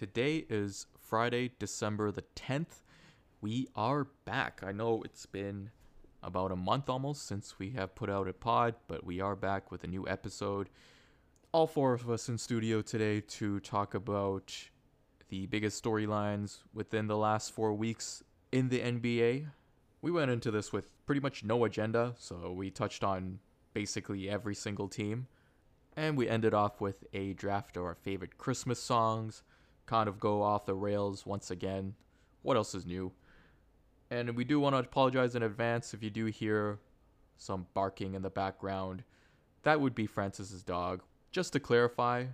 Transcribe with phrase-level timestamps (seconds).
[0.00, 2.84] Today is Friday, December the 10th.
[3.42, 4.62] We are back.
[4.66, 5.72] I know it's been
[6.22, 9.70] about a month almost since we have put out a pod, but we are back
[9.70, 10.70] with a new episode.
[11.52, 14.56] All four of us in studio today to talk about
[15.28, 18.22] the biggest storylines within the last four weeks
[18.52, 19.48] in the NBA.
[20.00, 23.40] We went into this with pretty much no agenda, so we touched on
[23.74, 25.26] basically every single team.
[25.94, 29.42] And we ended off with a draft of our favorite Christmas songs,
[29.90, 31.94] kind of go off the rails once again.
[32.42, 33.10] What else is new?
[34.08, 36.78] And we do want to apologize in advance if you do hear
[37.38, 39.02] some barking in the background.
[39.64, 41.02] That would be Francis's dog.
[41.32, 42.26] Just to clarify,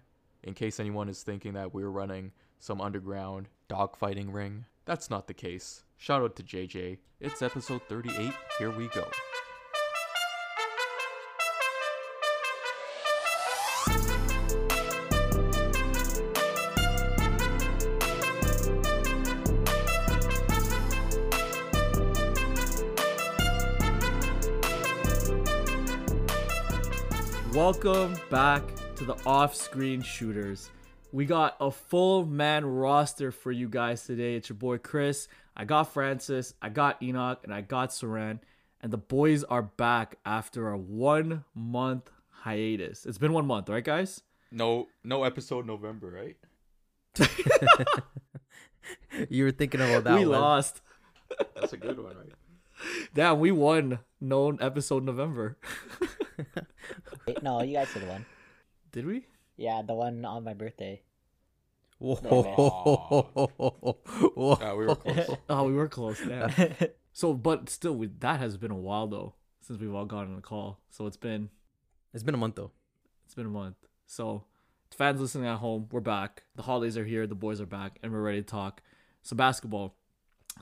[0.43, 5.35] in case anyone is thinking that we're running some underground dogfighting ring, that's not the
[5.35, 5.83] case.
[5.97, 6.99] Shout out to JJ.
[7.21, 8.33] It's episode 38.
[8.59, 9.07] Here we go.
[27.67, 28.63] Welcome back
[28.95, 30.71] to the off screen shooters.
[31.11, 34.37] We got a full man roster for you guys today.
[34.37, 35.27] It's your boy Chris.
[35.57, 38.39] I got Francis, I got Enoch, and I got Saran.
[38.81, 43.05] And the boys are back after a one month hiatus.
[43.05, 44.23] It's been one month, right, guys?
[44.53, 46.09] No, no episode November,
[47.19, 47.29] right?
[49.29, 50.41] you were thinking about that we one.
[50.41, 50.83] lost.
[51.57, 52.33] That's a good one, right?
[53.13, 55.59] Damn, we won no episode November.
[57.27, 58.25] Wait, no, you guys did the one.
[58.93, 59.27] Did we?
[59.57, 61.03] Yeah, the one on my birthday.
[61.99, 62.15] Whoa.
[64.37, 65.37] Uh, we were close.
[65.49, 66.21] Oh, we were close.
[66.25, 66.73] Yeah.
[67.13, 70.39] so, but still, we, that has been a while though since we've all gotten on
[70.39, 70.79] a call.
[70.91, 71.51] So it's been
[72.15, 72.71] It's been a month though.
[73.25, 73.77] It's been a month.
[74.07, 74.45] So,
[74.97, 76.45] fans listening at home, we're back.
[76.55, 77.27] The holidays are here.
[77.27, 78.83] The boys are back, and we're ready to talk
[79.23, 79.97] some basketball.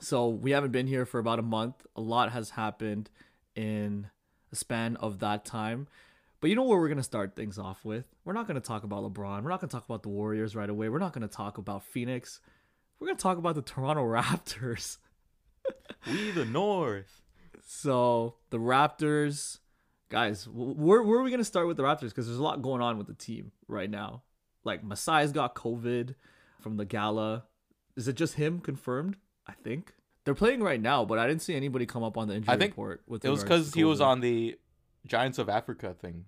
[0.01, 1.85] So, we haven't been here for about a month.
[1.95, 3.11] A lot has happened
[3.55, 4.07] in
[4.51, 5.87] a span of that time.
[6.45, 8.05] But you know where we're going to start things off with?
[8.23, 9.41] We're not going to talk about LeBron.
[9.41, 10.89] We're not going to talk about the Warriors right away.
[10.89, 12.39] We're not going to talk about Phoenix.
[12.99, 14.97] We're going to talk about the Toronto Raptors.
[16.05, 17.23] we the North.
[17.65, 19.57] So the Raptors,
[20.09, 22.09] guys, where, where are we gonna start with the Raptors?
[22.09, 24.21] Because there's a lot going on with the team right now.
[24.63, 26.13] Like Masai's got COVID
[26.61, 27.45] from the gala.
[27.97, 29.15] Is it just him confirmed?
[29.47, 29.95] I think
[30.25, 32.57] they're playing right now, but I didn't see anybody come up on the injury I
[32.57, 33.01] think report.
[33.07, 34.59] With It was because he was on the
[35.07, 36.25] Giants of Africa thing,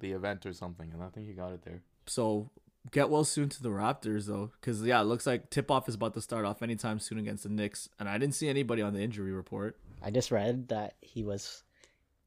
[0.00, 1.82] the event or something, and I think he got it there.
[2.06, 2.50] So
[2.90, 5.94] get well soon to the Raptors though, because yeah, it looks like tip off is
[5.94, 8.92] about to start off anytime soon against the Knicks, and I didn't see anybody on
[8.92, 9.78] the injury report.
[10.02, 11.64] I just read that he was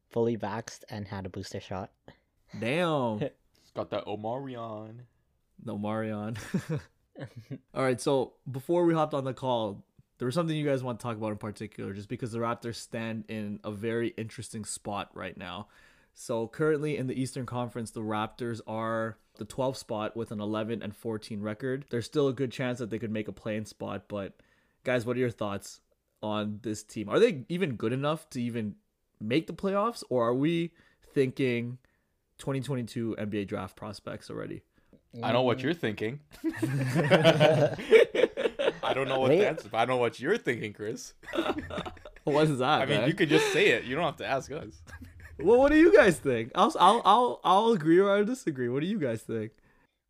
[0.09, 1.91] fully vaxxed and had a booster shot.
[2.59, 3.22] Damn.
[3.62, 5.01] It's got that Omarion.
[5.63, 6.38] No Marion.
[7.75, 9.86] All right, so before we hopped on the call,
[10.18, 12.75] there was something you guys want to talk about in particular, just because the Raptors
[12.75, 15.68] stand in a very interesting spot right now.
[16.14, 20.81] So currently in the Eastern Conference, the Raptors are the 12th spot with an 11
[20.81, 21.86] and 14 record.
[21.90, 24.34] There's still a good chance that they could make a playing spot, but
[24.84, 25.81] guys, what are your thoughts
[26.22, 27.08] on this team?
[27.09, 28.75] Are they even good enough to even
[29.22, 30.72] make the playoffs, or are we
[31.14, 31.78] thinking
[32.40, 34.62] 2022 NBA draft prospects already?
[35.24, 36.19] I know what you're thinking.
[38.84, 39.40] I don't know what Wait.
[39.40, 41.14] the answer, but I know what you're thinking, Chris.
[42.24, 42.81] What is that?
[42.81, 43.08] I mean, man?
[43.08, 43.86] you could just say it.
[43.86, 44.81] You don't have to ask us.
[45.42, 46.52] Well, what do you guys think?
[46.56, 48.70] I'll I'll I'll, I'll agree or I'll disagree.
[48.70, 49.52] What do you guys think?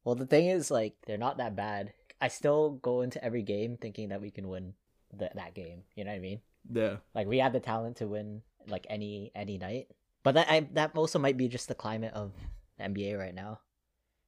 [0.04, 1.94] Well, the thing is, like, they're not that bad.
[2.22, 4.74] I still go into every game thinking that we can win
[5.16, 5.84] the, that game.
[5.96, 6.40] You know what I mean?
[6.72, 9.88] Yeah, Like, we have the talent to win like any any night.
[10.24, 12.32] But that I, that also might be just the climate of
[12.78, 13.60] the NBA right now.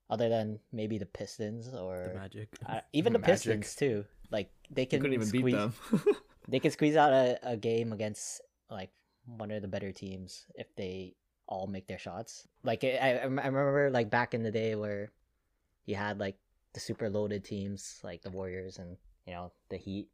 [0.09, 2.49] Other than maybe the Pistons or The magic.
[2.67, 3.33] uh, even the Magic.
[3.61, 4.05] Pistons too.
[4.29, 5.73] Like they you can couldn't even squeeze, beat them.
[6.47, 8.89] they can squeeze out a, a game against like
[9.25, 11.15] one of the better teams if they
[11.47, 12.47] all make their shots.
[12.63, 15.11] Like I, I remember like back in the day where
[15.85, 16.37] you had like
[16.73, 20.09] the super loaded teams like the Warriors and you know the Heat.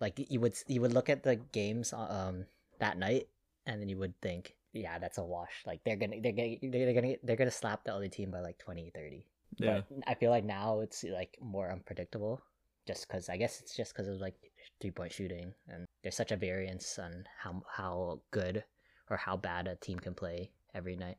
[0.00, 2.46] Like you would you would look at the games um
[2.80, 3.28] that night
[3.66, 6.94] and then you would think yeah that's a wash like they're gonna they're gonna they're
[6.94, 9.24] gonna they're gonna slap the other team by like 20 30
[9.58, 12.40] yeah, but I feel like now it's like more unpredictable,
[12.86, 14.34] just because I guess it's just because of like
[14.80, 18.64] three point shooting, and there's such a variance on how how good
[19.10, 21.18] or how bad a team can play every night.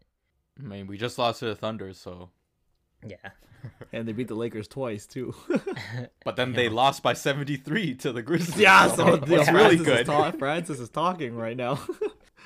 [0.59, 2.29] I mean, we just lost to the Thunder, so.
[3.05, 3.31] Yeah,
[3.93, 5.33] and they beat the Lakers twice too.
[6.25, 8.57] But then they lost by 73 to the Grizzlies.
[8.57, 9.99] yeah, so it's yeah, really Francis good.
[10.01, 11.73] Is ta- Francis is talking right now.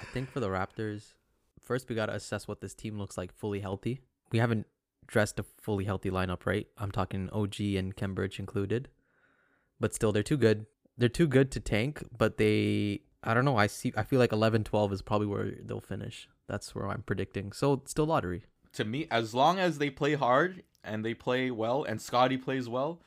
[0.02, 1.14] I think for the Raptors,
[1.62, 4.02] first we gotta assess what this team looks like fully healthy.
[4.32, 4.66] We haven't
[5.06, 6.68] dressed a fully healthy lineup, right?
[6.78, 8.90] I'm talking OG and Kem Birch included.
[9.80, 10.66] But still they're too good.
[10.98, 13.58] They're too good to tank, but they I don't know.
[13.58, 16.28] I see I feel like 11 12 is probably where they'll finish.
[16.48, 17.52] That's where I'm predicting.
[17.52, 18.44] So still lottery.
[18.74, 22.70] To me, as long as they play hard and they play well and Scotty plays
[22.70, 23.02] well,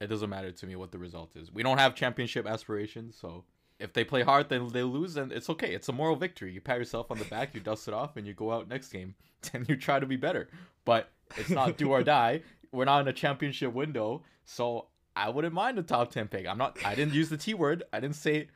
[0.00, 1.52] it doesn't matter to me what the result is.
[1.52, 3.44] We don't have championship aspirations, so
[3.78, 5.74] if they play hard then they lose and it's okay.
[5.74, 6.52] It's a moral victory.
[6.52, 8.88] You pat yourself on the back, you dust it off and you go out next
[8.88, 9.14] game
[9.52, 10.48] and you try to be better.
[10.84, 12.42] But it's not do or die.
[12.72, 14.86] We're not in a championship window, so
[15.16, 16.46] I wouldn't mind a top 10 pick.
[16.46, 17.82] I'm not I didn't use the T word.
[17.92, 18.48] I didn't say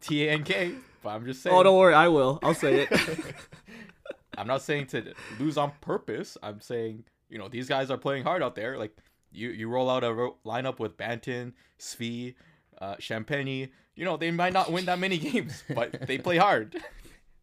[0.00, 2.38] T A N K, but I'm just saying Oh, don't worry, I will.
[2.42, 3.34] I'll say it.
[4.38, 6.38] I'm not saying to lose on purpose.
[6.42, 8.78] I'm saying, you know, these guys are playing hard out there.
[8.78, 8.96] Like
[9.30, 12.34] you, you roll out a ro- lineup with Banton, Svi,
[12.80, 13.70] uh, Champagnie.
[13.94, 16.76] You know, they might not win that many games, but they play hard,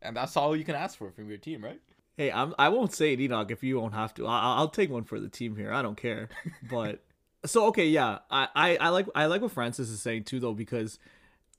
[0.01, 1.79] and that's all you can ask for from your team, right?
[2.17, 2.53] hey, I'm.
[2.59, 4.27] I won't say it, Enoch, if you won't have to.
[4.27, 5.71] I, I'll take one for the team here.
[5.71, 6.27] I don't care.
[6.69, 7.01] But
[7.45, 10.53] so okay, yeah, I, I, I like I like what Francis is saying too, though,
[10.53, 10.99] because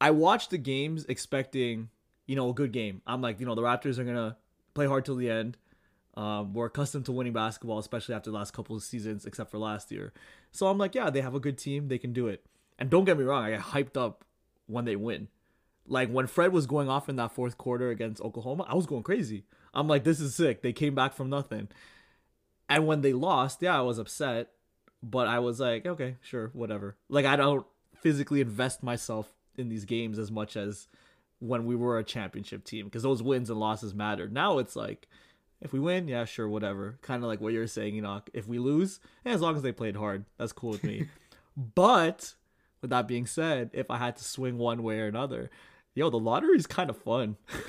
[0.01, 1.89] I watched the games expecting,
[2.27, 3.03] you know, a good game.
[3.07, 4.37] I'm like, you know, the Raptors are gonna
[4.75, 5.57] play hard till the end.
[6.17, 9.59] Um, we're accustomed to winning basketball, especially after the last couple of seasons, except for
[9.59, 10.13] last year.
[10.51, 12.45] So I'm like, yeah, they have a good team, they can do it.
[12.79, 14.25] And don't get me wrong, I get hyped up
[14.67, 15.29] when they win.
[15.87, 19.03] Like when Fred was going off in that fourth quarter against Oklahoma, I was going
[19.03, 19.45] crazy.
[19.73, 20.63] I'm like, this is sick.
[20.63, 21.69] They came back from nothing.
[22.69, 24.51] And when they lost, yeah, I was upset,
[25.03, 26.97] but I was like, okay, sure, whatever.
[27.09, 27.67] Like I don't
[28.01, 30.89] physically invest myself in these games as much as
[31.39, 34.33] when we were a championship team because those wins and losses mattered.
[34.33, 35.09] Now it's like,
[35.61, 36.99] if we win, yeah, sure, whatever.
[37.03, 38.31] Kind of like what you're saying, Enoch.
[38.33, 41.09] If we lose, yeah, as long as they played hard, that's cool with me.
[41.75, 42.35] but
[42.81, 45.51] with that being said, if I had to swing one way or another,
[45.95, 47.37] yo, the lottery is kind of fun.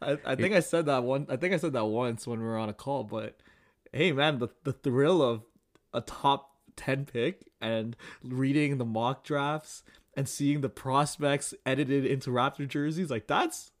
[0.00, 1.26] I, I think I said that one.
[1.28, 3.04] I think I said that once when we were on a call.
[3.04, 3.38] But
[3.92, 5.42] hey, man, the the thrill of
[5.92, 9.82] a top ten pick and reading the mock drafts
[10.14, 13.72] and seeing the prospects edited into Raptor jerseys, like that's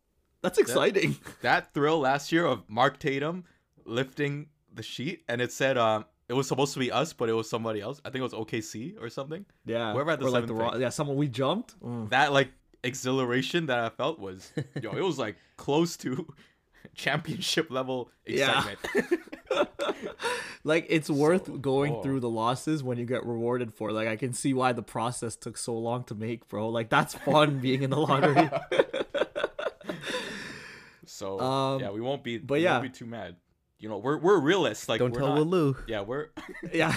[0.42, 1.16] that's exciting.
[1.42, 3.44] That thrill last year of Mark Tatum
[3.84, 7.32] lifting the sheet and it said um it was supposed to be us, but it
[7.32, 8.02] was somebody else.
[8.04, 9.46] I think it was OKC or something.
[9.64, 11.80] Yeah, Whoever had the or like the raw, yeah, someone we jumped.
[11.80, 12.10] Mm.
[12.10, 12.50] That like
[12.84, 16.32] exhilaration that I felt was yo, it was like close to
[16.94, 18.64] championship level Yeah.
[18.68, 19.20] excitement.
[20.64, 22.02] like it's worth So- going oh.
[22.02, 23.90] through the losses when you get rewarded for.
[23.90, 23.92] it.
[23.94, 26.68] Like I can see why the process took so long to make, bro.
[26.68, 28.50] Like that's fun being in the lottery.
[31.06, 32.72] so Um, yeah, we won't be but we yeah.
[32.78, 33.36] won't be too mad.
[33.78, 34.88] You know, we're we're realists.
[34.88, 35.76] Like Don't we're tell not, Walu.
[35.86, 36.28] Yeah, we're
[36.72, 36.94] yeah.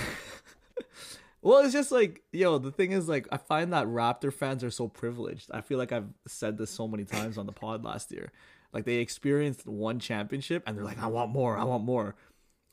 [1.41, 4.71] well, it's just like, yo, the thing is like I find that Raptor fans are
[4.71, 5.51] so privileged.
[5.53, 8.31] I feel like I've said this so many times on the pod last year.
[8.73, 12.15] Like they experienced one championship and they're like, I want more, I want more.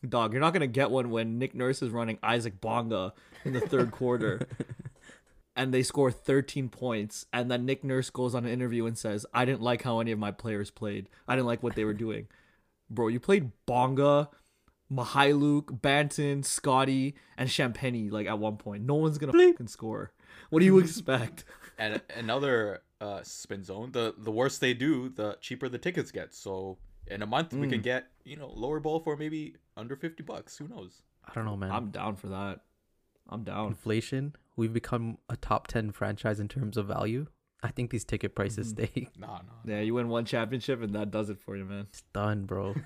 [0.09, 3.15] Dog, you're not gonna get one when Nick Nurse is running Isaac Bonga
[3.45, 4.41] in the third quarter.
[5.57, 9.27] And they score 13 points, and then Nick Nurse goes on an interview and says,
[9.35, 11.09] "I didn't like how any of my players played.
[11.27, 12.29] I didn't like what they were doing."
[12.89, 14.29] Bro, you played Bonga,
[14.89, 18.85] Mykhailiuk, Banton, Scotty, and Champagnie like at one point.
[18.85, 20.13] No one's gonna fucking score.
[20.51, 21.45] What do you expect?
[21.77, 23.93] and another uh spin zone.
[23.93, 26.35] The the worse they do, the cheaper the tickets get.
[26.35, 27.71] So in a month we Mm.
[27.71, 30.57] can get you know lower bowl for maybe under fifty bucks.
[30.59, 31.03] Who knows?
[31.25, 31.71] I don't know, man.
[31.71, 32.61] I'm down for that.
[33.29, 33.69] I'm down.
[33.69, 34.35] Inflation.
[34.57, 37.27] We've become a top ten franchise in terms of value.
[37.63, 38.89] I think these ticket prices Mhm.
[38.89, 39.53] stay Nah, nah.
[39.65, 41.87] Yeah, you win one championship and that does it for you, man.
[41.91, 42.75] It's done, bro.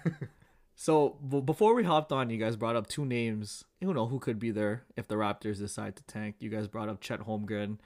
[0.74, 3.64] So b- before we hopped on, you guys brought up two names.
[3.80, 6.36] You know who could be there if the Raptors decide to tank.
[6.40, 7.78] You guys brought up Chet Holmgren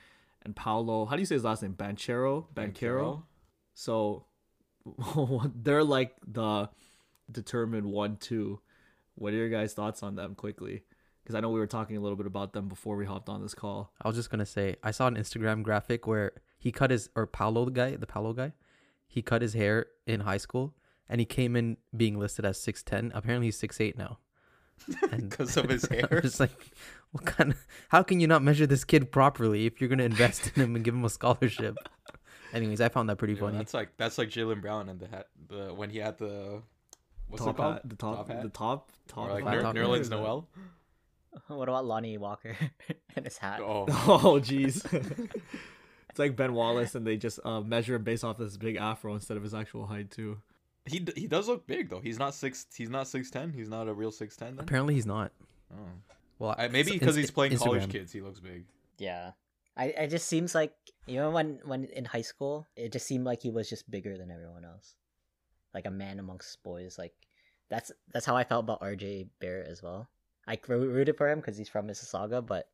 [0.47, 1.05] and Paolo.
[1.05, 1.75] How do you say his last name?
[1.75, 2.47] Banchero.
[2.55, 3.25] Banchero.
[3.75, 4.25] So
[5.55, 6.71] they're like the
[7.31, 8.61] determined one two.
[9.17, 10.85] What are your guys' thoughts on them quickly?
[11.23, 13.43] Because I know we were talking a little bit about them before we hopped on
[13.43, 13.93] this call.
[14.01, 17.27] I was just gonna say I saw an Instagram graphic where he cut his or
[17.27, 18.53] Paolo the guy, the Paolo guy,
[19.09, 20.75] he cut his hair in high school
[21.09, 23.11] and he came in being listed as six ten.
[23.15, 24.19] Apparently he's six eight now.
[25.11, 26.21] And because of his I'm hair.
[26.21, 26.51] just like,
[27.13, 27.67] what kind of?
[27.89, 30.85] How can you not measure this kid properly if you're gonna invest in him and
[30.85, 31.77] give him a scholarship?
[32.53, 33.59] Anyways, I found that pretty Yeah, funny.
[33.59, 35.27] that's like that's like Jaylen Brown and the hat.
[35.49, 36.63] The when he had the
[37.29, 37.75] what's top it called?
[37.75, 38.43] hat, the top, Top hat?
[38.43, 39.29] the top, top.
[39.29, 39.85] or like flat Ner- top hat.
[39.85, 40.49] Nerlens Noel.
[41.49, 42.57] What about Lonnie Walker
[43.15, 43.61] and his hat?
[43.61, 44.83] Oh, Oh, jeez.
[46.09, 49.13] it's like Ben Wallace, and they just uh, measure him based off this big afro
[49.15, 50.39] instead of his actual height too.
[50.87, 52.01] He d- he does look big though.
[52.01, 52.67] He's not six.
[52.75, 53.53] He's not six ten.
[53.53, 54.57] He's not a real six ten.
[54.57, 55.33] Then Apparently he's not.
[55.73, 55.89] oh.
[56.39, 58.65] Well, I, maybe because he's playing college kids, he looks big.
[58.99, 59.33] Yeah.
[59.77, 60.73] I it just seems like
[61.07, 64.17] you know when when in high school it just seemed like he was just bigger
[64.17, 64.95] than everyone else,
[65.75, 66.97] like a man amongst boys.
[66.99, 67.13] Like
[67.69, 70.09] that's that's how I felt about RJ Barrett as well.
[70.47, 72.69] I roo- rooted for him because he's from Mississauga, but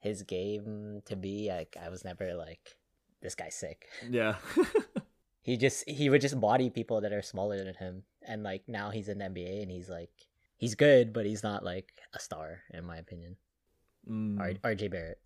[0.00, 2.76] his game to be, like I was never like
[3.22, 3.86] this guy's sick.
[4.08, 4.36] Yeah.
[5.46, 8.90] He just he would just body people that are smaller than him, and like now
[8.90, 10.10] he's in the NBA and he's like
[10.58, 13.36] he's good, but he's not like a star in my opinion.
[14.10, 14.40] Mm.
[14.40, 15.20] R- RJ Barrett.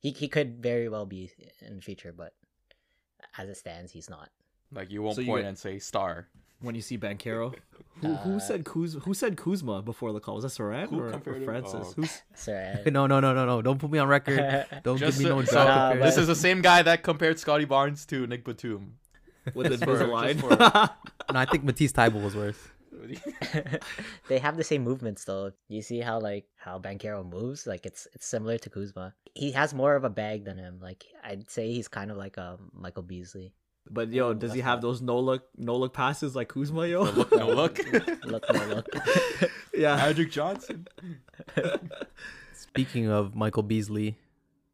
[0.00, 1.30] He he could very well be
[1.62, 2.34] in the future, but
[3.38, 4.28] as it stands, he's not.
[4.70, 6.28] Like you won't So point get- and say star.
[6.60, 7.54] When you see Banchero,
[8.02, 10.34] who who Uh, said Kuz, who said Kuzma before the call?
[10.36, 11.44] Was that Saran or, or compared?
[11.44, 11.74] Francis?
[11.88, 11.92] Oh.
[11.96, 12.82] Who's Sorry.
[12.90, 13.62] No, no, no, no, no.
[13.62, 14.38] Don't put me on record.
[14.84, 16.04] Don't Just give me so- no so- draft Nah.
[16.04, 18.98] This is the same guy that compared Scotty Barnes to Nick Batum.
[19.54, 20.40] With Just for- Invisalign?
[20.40, 20.60] just
[21.32, 22.58] No, I think Matisse Thybulle was worse.
[24.28, 25.52] they have the same movements though.
[25.68, 27.66] You see how like how Banchero moves?
[27.66, 29.14] Like it's it's similar to Kuzma.
[29.34, 30.78] He has more of a bag than him.
[30.80, 33.54] Like I'd say he's kind of like a Michael Beasley.
[33.90, 36.86] but yo, Oh, does he have not- those no look no look passes like Kuzma?
[36.86, 37.78] Yo, no look, no look.
[38.24, 38.86] Look, no look.
[39.74, 39.96] yeah.
[39.96, 40.86] Magic Johnson.
[42.52, 44.16] Speaking of Michael Beasley,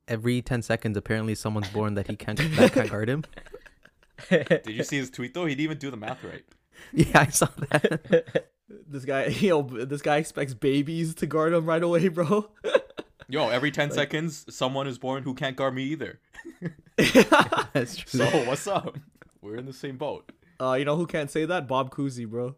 [0.07, 3.25] every ten seconds apparently someone's born that he can't that can't guard him.
[4.31, 5.47] Did you see his tweet though?
[5.47, 6.45] He didn't even do the math right.
[6.93, 8.47] Yeah, I saw that.
[8.87, 12.51] This guy, yo, this guy expects babies to guard him right away, bro.
[13.29, 16.21] Yo, every 10 seconds, someone is born who can't guard me either.
[17.73, 18.21] That's true.
[18.21, 18.99] So, what's up?
[19.41, 20.31] We're in the same boat.
[20.61, 21.67] uh, you know who can't say that?
[21.67, 22.57] Bob Cousy, bro.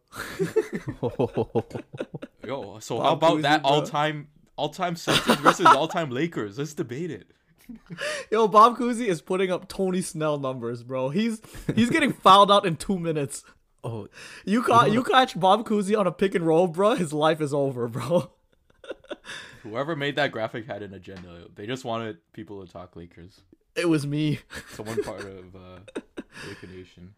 [2.45, 3.71] Yo, so Bob how about Cousy, that bro.
[3.71, 6.59] all time all time Celtics versus all time Lakers?
[6.59, 7.31] Let's debate it.
[8.31, 11.11] Yo, Bob Cousy is putting up Tony Snell numbers, bro.
[11.11, 11.41] He's
[11.75, 13.45] he's getting fouled out in two minutes.
[13.85, 14.09] oh,
[14.45, 16.95] You caught you catch Bob Cousy on a pick and roll, bro.
[16.95, 18.31] His life is over, bro.
[19.63, 21.47] Whoever made that graphic had an agenda.
[21.55, 23.41] They just wanted people to talk Lakers.
[23.77, 24.41] It was me.
[24.73, 26.01] Someone part of uh,
[26.49, 27.15] Laker Nation.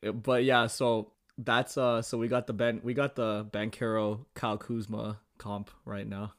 [0.00, 4.56] But yeah, so that's uh, so we got the Ben, we got the Banchero Kyle
[4.58, 6.32] Kuzma comp right now.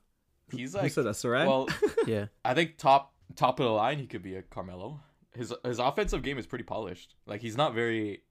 [0.52, 1.12] He's Who like, said that?
[1.16, 1.48] Saran?
[1.48, 1.68] well,
[2.08, 2.26] yeah.
[2.44, 5.00] I think top top of the line he could be a Carmelo.
[5.36, 7.16] His his offensive game is pretty polished.
[7.26, 8.22] Like he's not very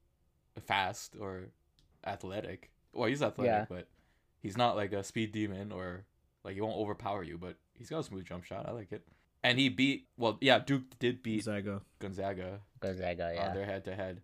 [0.66, 1.48] fast or
[2.06, 2.70] athletic.
[2.92, 3.76] Well, he's athletic, Yeah.
[3.76, 3.88] but
[4.40, 6.04] he's not like a speed demon or
[6.44, 7.38] like he won't overpower you.
[7.38, 8.68] But he's got a smooth jump shot.
[8.68, 9.06] I like it.
[9.44, 10.58] And he beat well, yeah.
[10.60, 11.80] Duke did beat Gonzaga.
[11.98, 12.60] Gonzaga.
[12.80, 13.54] Gonzaga, Uh, yeah.
[13.54, 14.20] they're head to head.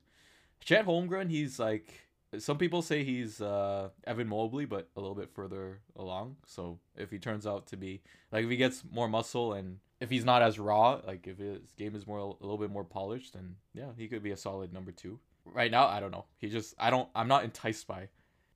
[0.60, 1.92] Chet Holmgren, he's like
[2.38, 6.36] some people say he's uh, Evan Mobley, but a little bit further along.
[6.46, 10.10] So if he turns out to be like if he gets more muscle and if
[10.10, 13.34] he's not as raw, like if his game is more a little bit more polished,
[13.34, 15.18] then yeah, he could be a solid number two.
[15.44, 16.26] Right now, I don't know.
[16.38, 18.08] He just I don't I'm not enticed by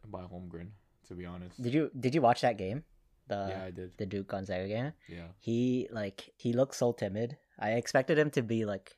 [0.07, 0.69] by Holmgren
[1.09, 1.61] to be honest.
[1.61, 2.85] Did you did you watch that game?
[3.29, 3.93] The yeah, I did.
[3.99, 4.93] the Duke Gonzaga game.
[5.09, 5.29] Yeah.
[5.39, 7.37] He like he looked so timid.
[7.59, 8.97] I expected him to be like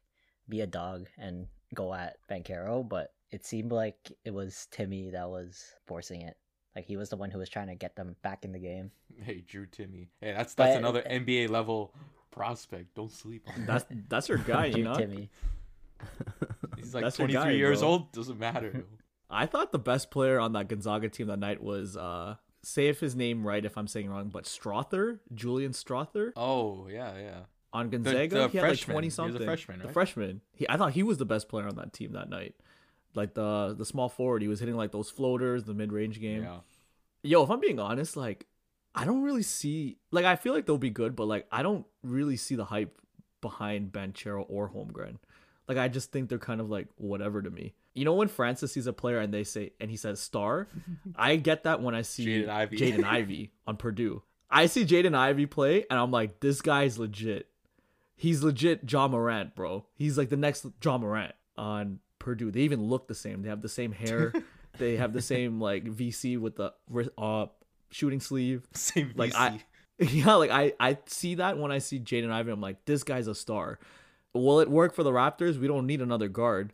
[0.48, 5.28] be a dog and go at Banchero, but it seemed like it was Timme that
[5.28, 6.36] was forcing it.
[6.74, 8.90] Like he was the one who was trying to get them back in the game.
[9.22, 10.08] Hey, Drew Timme.
[10.20, 11.94] Hey, that's that's But- another NBA level
[12.34, 12.94] prospect.
[12.94, 13.66] Don't sleep on that.
[13.66, 14.94] That's that's your guy, you know.
[14.94, 15.28] Timme.
[16.76, 17.88] He's like That's 23 guy, years bro.
[17.88, 18.12] old.
[18.12, 18.84] Doesn't matter.
[19.30, 23.00] I thought the best player on that Gonzaga team that night was uh say if
[23.00, 27.40] his name right if I'm saying wrong, but Strawther, Julian Strawther oh yeah, yeah.
[27.72, 28.28] on Gonzaga.
[28.28, 28.94] the he had like freshman.
[28.94, 29.44] twenty He was a something.
[29.46, 30.40] freshman, The freshman.
[30.52, 32.54] He, I thought he was the best player on that team that night.
[33.14, 36.42] Like the the small forward, he was hitting like those floaters, the mid range game.
[36.42, 36.58] Yeah.
[37.22, 38.46] Yo, if I'm being honest, like
[38.94, 41.86] I don't really see like I feel like they'll be good, but like I don't
[42.02, 42.98] really see the hype
[43.40, 45.16] behind Banchero or Holmgren.
[45.68, 47.74] Like I just think they're kind of like whatever to me.
[47.94, 50.68] You know when Francis sees a player and they say and he says star,
[51.16, 52.76] I get that when I see Jaden Ivey.
[52.78, 54.22] Jaden Ivey on Purdue.
[54.50, 57.48] I see Jaden Ivey play and I'm like, this guy's legit.
[58.16, 59.86] He's legit Ja Morant, bro.
[59.94, 62.52] He's like the next Ja Morant on Purdue.
[62.52, 63.42] They even look the same.
[63.42, 64.32] They have the same hair.
[64.78, 67.46] they have the same like VC with the wrist- uh
[67.90, 68.66] shooting sleeve.
[68.74, 69.36] Same Like, VC.
[69.38, 69.60] I-
[70.00, 73.28] Yeah, like I I see that when I see Jaden Ivey, I'm like, this guy's
[73.28, 73.78] a star.
[74.32, 75.56] Will it work for the Raptors?
[75.56, 76.72] We don't need another guard,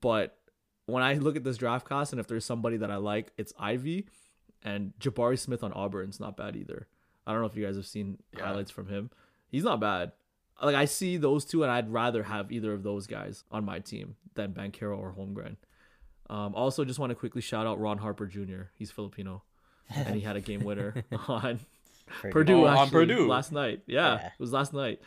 [0.00, 0.36] but
[0.86, 3.52] when I look at this draft class and if there's somebody that I like, it's
[3.56, 4.06] Ivey
[4.64, 6.88] and Jabari Smith on Auburn's not bad either.
[7.24, 8.46] I don't know if you guys have seen Yeah.
[8.46, 9.10] highlights from him.
[9.48, 10.10] He's not bad.
[10.60, 13.78] Like I see those two, and I'd rather have either of those guys on my
[13.78, 15.54] team than Banchero or Holmgren.
[16.28, 18.62] Um, also, just want to quickly shout out Ron Harper Jr.
[18.74, 19.44] He's Filipino,
[19.94, 20.94] and he had a game winner
[21.28, 21.60] on
[22.20, 22.32] Purdue.
[22.32, 23.26] Purdue Oh, on Purdue.
[23.28, 23.82] last night.
[23.86, 24.26] Yeah, Yeah.
[24.26, 25.00] it was last night.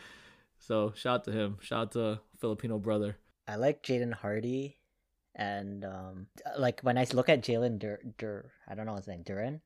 [0.59, 1.57] So shout out to him.
[1.62, 3.17] Shout out to Filipino brother.
[3.48, 4.77] I like Jaden Hardy,
[5.36, 9.24] and um, like when I look at Jalen Dur, Dur, I don't know his name,
[9.24, 9.62] Duran,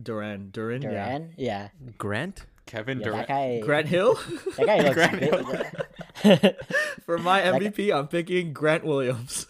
[0.00, 0.90] Duran, Duran, yeah.
[0.90, 1.68] Duran, yeah,
[1.98, 2.46] Grant?
[2.66, 3.28] Kevin yeah, Durant.
[3.28, 4.14] guy, Grant Hill.
[4.56, 6.54] that guy looks Grant big.
[7.04, 9.46] For my That guy- MVP, I'm picking Grant Williams.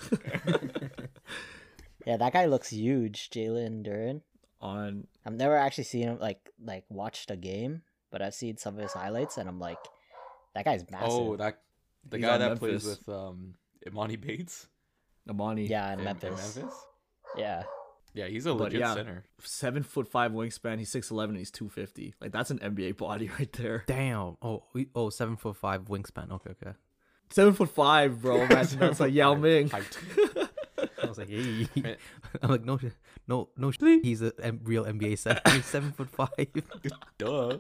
[2.07, 4.23] yeah, that guy looks huge, Jalen Duran.
[4.65, 8.75] On I've never actually seen him like like watched a game, but I've seen some
[8.77, 9.79] of his highlights, and I'm like,
[10.55, 11.09] That guy's massive.
[11.13, 11.61] Oh, that
[12.09, 13.55] the He's guy on that plays with um
[13.87, 14.67] Emoni Bates
[15.29, 15.67] Amani.
[15.67, 16.57] yeah, in in, in Memphis.
[16.57, 16.75] Memphis.
[17.37, 17.65] Yeah,
[18.15, 18.95] Yeah, he's a But legit yeah.
[18.95, 19.25] center.
[19.43, 20.79] seven foot five wingspan.
[20.79, 21.37] He's six eleven.
[21.37, 22.15] He's two fifty.
[22.21, 23.85] Like that's an NBA body right there.
[23.87, 24.37] Damn.
[24.41, 26.31] Oh, we, oh, seven foot five wingspan.
[26.31, 26.73] Okay, okay.
[27.31, 28.43] Seven foot five, bro.
[28.43, 29.71] Imagine that's like Yao Ming.
[31.19, 31.29] Height.
[31.31, 31.83] I was like, hey.
[31.83, 31.99] Right.
[32.43, 32.79] I'm like, no,
[33.29, 33.71] no, no.
[33.71, 35.41] sh- He's a M- real NBA center.
[35.51, 36.29] He's seven foot five.
[37.19, 37.59] Duh.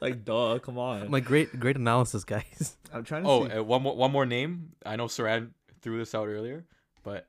[0.00, 0.58] like, duh.
[0.60, 1.10] Come on.
[1.10, 2.76] My great, great analysis, guys.
[2.92, 3.54] I'm trying to Oh, see.
[3.54, 4.72] uh, one more one more name.
[4.84, 5.50] I know Saran
[5.80, 6.64] threw this out earlier,
[7.02, 7.28] but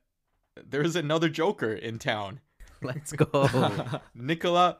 [0.70, 2.40] there's another Joker in town.
[2.82, 3.48] Let's go.
[4.14, 4.78] Nikola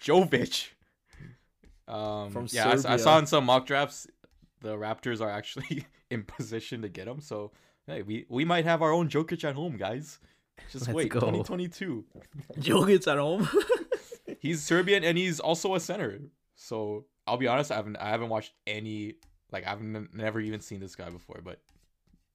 [0.00, 0.68] Jovic.
[1.88, 2.98] Um, From yeah, I, Serbia.
[2.98, 4.06] saw in some mock drafts
[4.60, 7.20] the Raptors are actually in position to get him.
[7.20, 7.50] So
[7.90, 10.18] hey, we we might have our own Jokic at home, guys.
[10.70, 11.20] Just Let's wait, go.
[11.20, 12.04] 2022.
[12.58, 13.48] Jokic at home.
[14.40, 16.18] He's Serbian and he's also a center.
[16.54, 19.14] So I'll be honest, I haven't I haven't watched any
[19.52, 21.60] like I've n- never even seen this guy before, but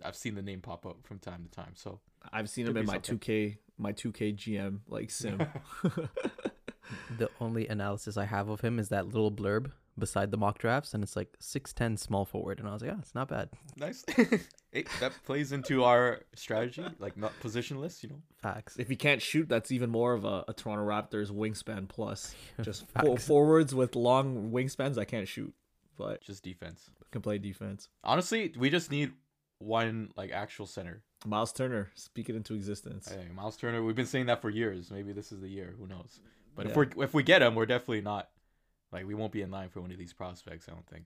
[0.03, 1.71] I've seen the name pop up from time to time.
[1.73, 1.99] So
[2.31, 5.39] I've seen him in my 2K, my 2K GM like sim.
[7.17, 10.93] the only analysis I have of him is that little blurb beside the mock drafts,
[10.93, 13.49] and it's like six ten small forward, and I was like, yeah, it's not bad.
[13.77, 14.05] nice.
[14.75, 18.21] Hey, that plays into our strategy, like not positionless, you know.
[18.41, 18.75] Facts.
[18.77, 22.35] if he can't shoot, that's even more of a, a Toronto Raptors wingspan plus.
[22.61, 23.25] Just fo- Facts.
[23.25, 25.53] forwards with long wingspans that can't shoot,
[25.97, 26.89] but Just defense.
[27.11, 27.87] can play defense.
[28.03, 29.13] Honestly, we just need
[29.59, 31.01] one like actual center.
[31.25, 33.07] Miles Turner, speak it into existence.
[33.07, 33.81] Hey, Miles Turner.
[33.81, 34.91] We've been saying that for years.
[34.91, 35.73] Maybe this is the year.
[35.79, 36.19] Who knows?
[36.53, 38.29] But if we are if we get him, we're definitely not
[38.91, 40.67] like we won't be in line for one of these prospects.
[40.69, 41.05] I don't think.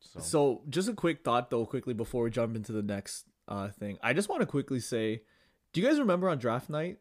[0.00, 3.68] So, So, just a quick thought though, quickly before we jump into the next uh,
[3.68, 3.98] thing.
[4.02, 5.22] I just want to quickly say,
[5.72, 6.98] do you guys remember on draft night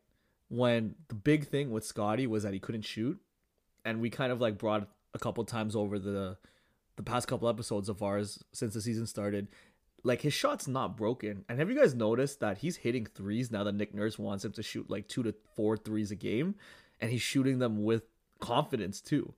[0.50, 3.20] when the big thing with Scotty was that he couldn't shoot,
[3.86, 6.38] and we kind of like brought a couple times over the
[6.98, 9.48] the past couple episodes of ours since the season started.
[10.04, 13.64] Like his shot's not broken, and have you guys noticed that he's hitting threes now
[13.64, 16.56] that Nick Nurse wants him to shoot like two to four threes a game,
[17.00, 18.04] and he's shooting them with
[18.40, 19.34] confidence too.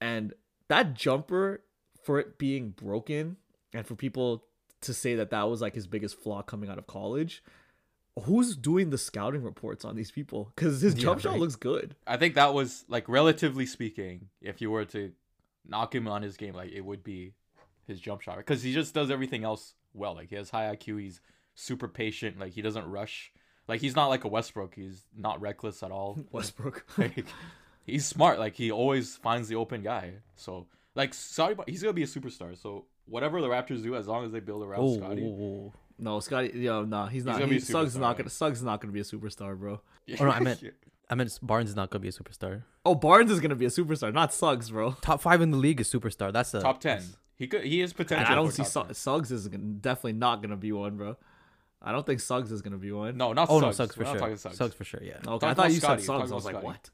[0.00, 0.34] And
[0.68, 1.62] that jumper
[2.06, 3.36] for it being broken
[3.74, 4.44] and for people
[4.82, 7.42] to say that that was like his biggest flaw coming out of college
[8.24, 11.40] who's doing the scouting reports on these people because his Yeah, jump shot right.
[11.40, 15.12] looks good I think that was like relatively speaking, if you were to
[15.68, 17.34] knock him on his game, like it would be
[17.86, 20.14] his jump shot because he just does everything else well.
[20.14, 21.00] Like he has high IQ.
[21.00, 21.20] He's
[21.54, 22.38] super patient.
[22.38, 23.32] Like he doesn't rush.
[23.68, 24.74] Like he's not like a Westbrook.
[24.74, 26.18] He's not reckless at all.
[26.32, 27.24] westbrook like
[27.84, 28.38] he's smart.
[28.38, 30.14] Like he always finds the open guy.
[30.36, 32.56] So like sorry, but he's gonna be a superstar.
[32.60, 35.72] So whatever the Raptors do, as long as they build around Oh, Scotty.
[35.98, 38.28] no scotty yo no he's not gonna be he, a suggs is superstar, not gonna
[38.30, 39.80] suggs is not gonna be a superstar bro
[40.20, 40.62] Oh, no, I meant-
[41.08, 42.64] I meant Barnes is not gonna be a superstar.
[42.84, 45.80] oh barnes is gonna be a superstar not suggs bro Top five in the league
[45.80, 46.32] is superstar.
[46.32, 47.02] That's a top ten.
[47.36, 47.64] He could.
[47.64, 48.32] He is and potential.
[48.32, 51.16] i don't see Su- suggs is gonna, definitely not gonna be one bro
[51.80, 53.78] i don't think suggs is gonna be one No, not Oh Suggs.
[53.78, 54.18] no, Suggs We're for sure.
[54.20, 54.56] talking Suggs.
[54.58, 54.74] Suggs.
[54.74, 55.02] for sure.
[55.02, 55.18] Yeah.
[55.26, 56.66] okay i thought you Scotty, said suggs i about was like Scotty.
[56.66, 56.90] what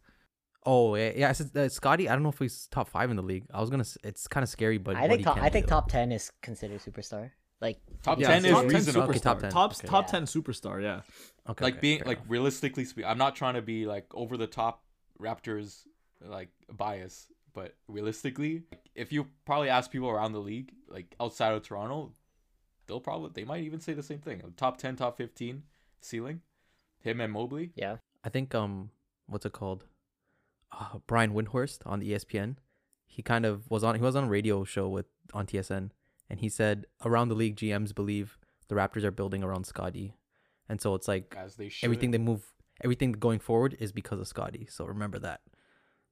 [0.65, 1.29] Oh yeah, yeah.
[1.29, 2.09] I said uh, Scotty.
[2.09, 3.45] I don't know if he's top five in the league.
[3.53, 3.85] I was gonna.
[4.05, 5.71] It's kind of scary, but I think top, I think do.
[5.71, 7.31] top ten is considered superstar.
[7.61, 9.11] Like Top Yeah, ten is top 10 reasonable.
[9.11, 9.41] Okay, top superstar.
[9.43, 9.51] 10.
[9.53, 9.87] top Okay.
[9.87, 10.11] top Yeah.
[10.11, 11.01] 10 superstar yeah
[11.49, 12.27] Okay, like okay, being like enough.
[12.29, 14.83] realistically speaking, I'm not trying to be like over the top
[15.21, 15.83] Raptors
[16.25, 18.63] like bias, but realistically,
[18.97, 22.13] if you probably ask people around the league, like outside of Toronto,
[22.89, 24.43] they'll probably they might even say the same thing.
[24.57, 25.63] Top ten, top fifteen
[26.01, 26.41] ceiling,
[27.01, 27.71] him and Mobley.
[27.77, 28.91] yeah, I think um,
[29.27, 29.85] what's it called?
[30.73, 32.57] Uh, Brian Windhorst on E ESPN.
[33.07, 33.95] He kind of was on.
[33.95, 35.91] He was on a radio show with on TSN,
[36.31, 40.17] and he said around the league GMs believe the Raptors are building around Scotty,
[40.69, 44.27] and so it's like As they everything they move, everything going forward is because of
[44.27, 44.67] Scotty.
[44.71, 45.43] So remember that.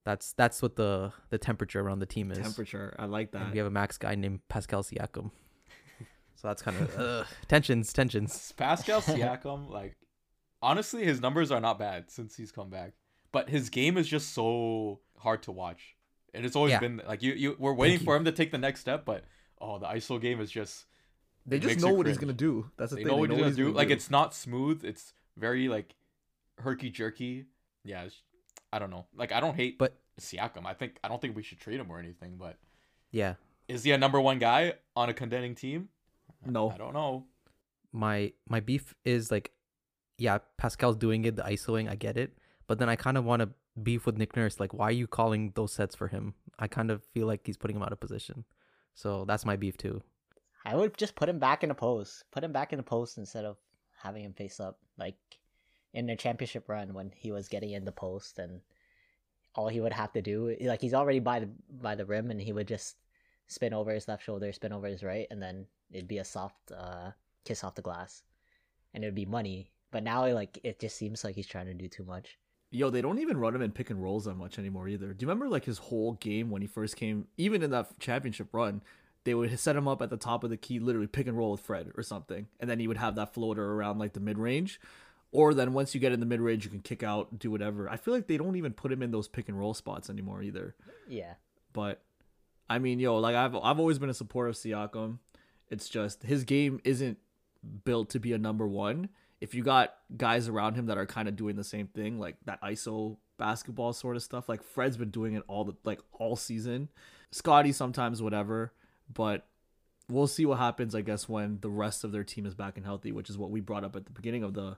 [0.05, 2.38] That's that's what the the temperature around the team is.
[2.38, 5.31] temperature i like And that we have a max guy named Pascal Siakam.
[6.35, 8.53] so that's kind of uh, tensions, tensions.
[8.57, 9.96] Pascal Siakam, like
[10.62, 12.92] honestly, his numbers are not bad since he's come back,
[13.33, 15.97] but his game is just so hard to watch.
[16.35, 16.79] And it's always Yeah.
[16.81, 18.19] been like you, you we're waiting Thank for you.
[18.19, 19.25] him to take the next step, but
[19.61, 20.87] oh, the ISO game is just
[21.47, 22.71] They just know what he's gonna do.
[22.77, 23.11] That's the they thing.
[23.12, 23.73] know what he's gonna do.
[23.73, 24.85] Like it's not smooth.
[24.85, 25.95] It's very like
[26.59, 27.47] herky jerky.
[27.85, 28.23] Yeah, it's,
[28.73, 29.07] I don't know.
[29.16, 30.66] Like I don't hate But Siakam.
[30.66, 32.37] I think I don't think we should trade him or anything.
[32.37, 32.57] But
[33.11, 33.35] yeah,
[33.69, 35.88] is he a number one guy on a contending team?
[36.47, 36.71] no.
[36.71, 37.27] I don't know.
[37.93, 39.51] my my beef is like,
[40.19, 42.38] yeah, Pascal's doing it, the ISOing, I get it,
[42.70, 43.48] but then I kind of want to
[43.83, 44.61] beef with Nick Nurse.
[44.61, 46.35] Like, why are you calling those sets for him?
[46.56, 48.44] I kind of feel like he's putting him out of position.
[48.94, 50.04] So that's my beef too.
[50.64, 52.22] I would just put him back in the post.
[52.30, 53.56] Put him back in the post instead of
[54.00, 54.78] having him face up.
[54.96, 55.16] Like
[55.94, 58.61] in the championship run when he was getting in the post and
[59.56, 61.50] all he would have to do like he's already by the
[61.83, 62.98] by the rim and he would just
[63.48, 66.70] spin over his left shoulder, spin over his right, and then it'd be a soft
[66.70, 67.11] uh,
[67.44, 68.22] kiss off the glass,
[68.94, 69.72] and it'd be money.
[69.90, 72.38] But now, like, it just seems like he's trying to do too much.
[72.70, 75.12] Yo, they don't even run him in pick and rolls that much anymore either.
[75.12, 78.48] Do you remember like his whole game when he first came, even in that championship
[78.52, 78.80] run,
[79.24, 81.52] they would set him up at the top of the key, literally pick and roll
[81.52, 84.38] with Fred or something, and then he would have that floater around like the mid
[84.38, 84.80] range.
[85.33, 87.88] Or then once you get in the mid range, you can kick out, do whatever.
[87.88, 90.42] I feel like they don't even put him in those pick and roll spots anymore
[90.42, 90.74] either.
[91.09, 91.35] Yeah.
[91.72, 92.02] But
[92.68, 95.18] I mean, yo, like I've I've always been a supporter of Siakam.
[95.68, 97.18] It's just his game isn't
[97.85, 99.09] built to be a number one.
[99.40, 102.37] If you got guys around him that are kind of doing the same thing, like
[102.44, 106.37] that ISO basketball sort of stuff, like Fred's been doing it all the like all
[106.37, 106.88] season.
[107.31, 108.72] Scotty sometimes whatever,
[109.12, 109.46] but
[110.09, 110.94] we'll see what happens.
[110.94, 113.50] I guess when the rest of their team is back and healthy, which is what
[113.50, 114.76] we brought up at the beginning of the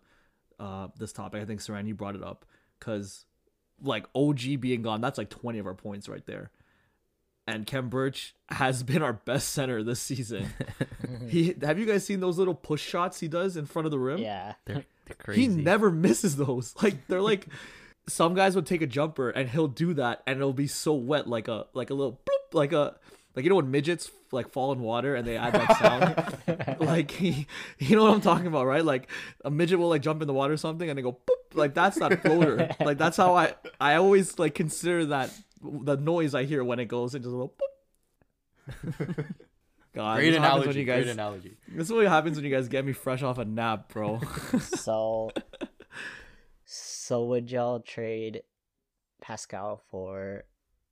[0.60, 1.42] uh this topic.
[1.42, 2.44] I think Saran you brought it up
[2.78, 3.24] because
[3.82, 6.50] like OG being gone, that's like twenty of our points right there
[7.46, 10.48] and Kem Birch has been our best center this season.
[11.28, 13.98] he have you guys seen those little push shots he does in front of the
[13.98, 14.18] rim?
[14.18, 14.54] Yeah.
[14.64, 15.42] They're, they're crazy.
[15.42, 16.74] He never misses those.
[16.82, 17.46] Like they're like
[18.08, 21.28] some guys would take a jumper and he'll do that and it'll be so wet
[21.28, 22.96] like a like a little bloop, like a
[23.36, 27.10] like you know when midgets like fall in water and they add that sound like
[27.10, 27.46] he,
[27.78, 29.08] you know what I'm talking about right like
[29.44, 31.74] a midget will like jump in the water or something and they go boop like
[31.74, 35.30] that's that floater like that's how I I always like consider that
[35.62, 39.24] the noise I hear when it goes into the little boop.
[39.94, 40.66] God, Great this is what happens analogy.
[40.68, 41.56] when you guys Great analogy.
[41.68, 44.20] this is what happens when you guys get me fresh off a nap, bro.
[44.60, 45.30] so,
[46.64, 48.42] so would y'all trade
[49.20, 50.44] Pascal for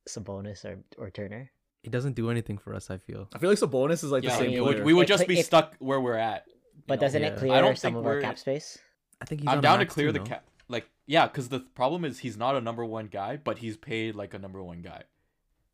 [0.08, 1.50] Sabonis or or Turner?
[1.82, 2.90] He doesn't do anything for us.
[2.90, 3.28] I feel.
[3.34, 4.62] I feel like Sabonis is like Yeah, the same it player.
[4.64, 6.44] would, we would If- just be if- stuck where we're at.
[6.86, 7.06] But know?
[7.06, 7.28] doesn't Yeah.
[7.28, 8.76] it I clear don't some think of our cap space?
[9.20, 9.48] I think he's.
[9.48, 10.44] I'm down to clear too, the cap.
[10.70, 14.14] Like, yeah, because the problem is he's not a number one guy, but he's paid
[14.14, 15.02] like a number one guy.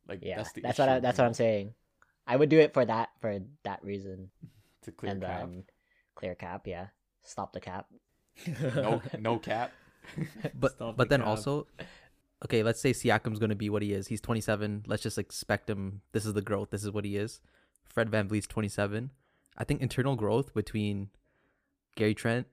[0.09, 1.75] Like, Yeah, that's the that's, issue, what I, that's what i'm saying.
[2.27, 4.31] I would do it for that for that reason,
[4.83, 5.41] To clear and cap.
[5.41, 5.65] then
[6.15, 6.67] clear cap.
[6.67, 6.87] Yeah,
[7.23, 7.87] stop the cap.
[8.75, 9.73] No, no cap.
[10.55, 11.29] But Stop but the then cap.
[11.29, 11.67] also,
[12.45, 14.07] okay, let's say Siakam's going to be what he is.
[14.09, 14.85] He's 27.
[14.87, 16.01] Let's just expect him.
[16.13, 16.71] This is the growth.
[16.71, 17.41] This is what he is.
[17.89, 19.11] Fred Van VanVleet's 27.
[19.59, 21.09] I think internal growth between
[21.97, 22.47] Gary Trent,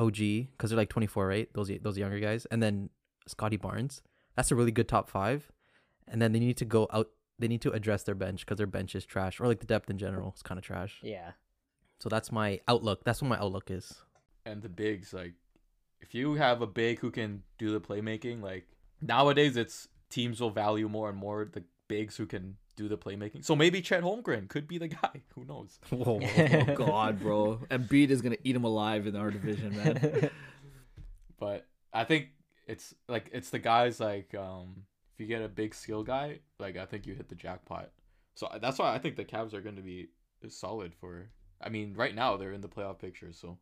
[0.00, 1.48] OG, because they're like 24, right?
[1.52, 2.90] Those those younger guys, and then
[3.26, 4.02] Scotty Barnes.
[4.36, 5.50] That's a really good top five.
[6.08, 7.10] And then they need to go out.
[7.38, 9.90] They need to address their bench because their bench is trash, or like the depth
[9.90, 11.00] in general is kind of trash.
[11.02, 11.32] Yeah,
[11.98, 13.04] So that's my outlook.
[13.04, 14.02] That's what my outlook is.
[14.46, 15.34] and the bigs like
[16.00, 18.64] if you have a big who can do the playmaking like
[19.02, 23.44] nowadays it's teams will value more and more the bigs who can do the playmaking
[23.44, 26.18] so maybe Chet Holmgren could be the guy who knows Whoa.
[26.38, 27.60] oh God, bro.
[27.70, 30.30] Embiid is gonna eat him alive in our division, man.
[31.38, 32.28] but I think
[32.66, 36.78] it's like it's the guys like um if you get a big skill guy like
[36.78, 37.90] I think you hit the jackpot
[38.34, 40.08] so that's why I think the Cavs are going to be
[40.48, 41.28] solid for
[41.60, 43.58] I mean right now they're in the playoff picture so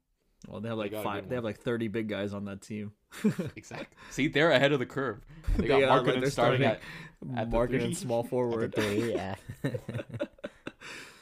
[0.47, 1.29] Well, they have like got a five.
[1.29, 2.93] They have like thirty big guys on that team.
[3.57, 5.21] exactly see they're ahead of the curve
[5.57, 6.81] they got They are, like, Markkanen starting, starting at
[7.39, 7.85] at the Marking three.
[7.87, 8.75] and small forward.
[8.75, 9.35] three, yeah.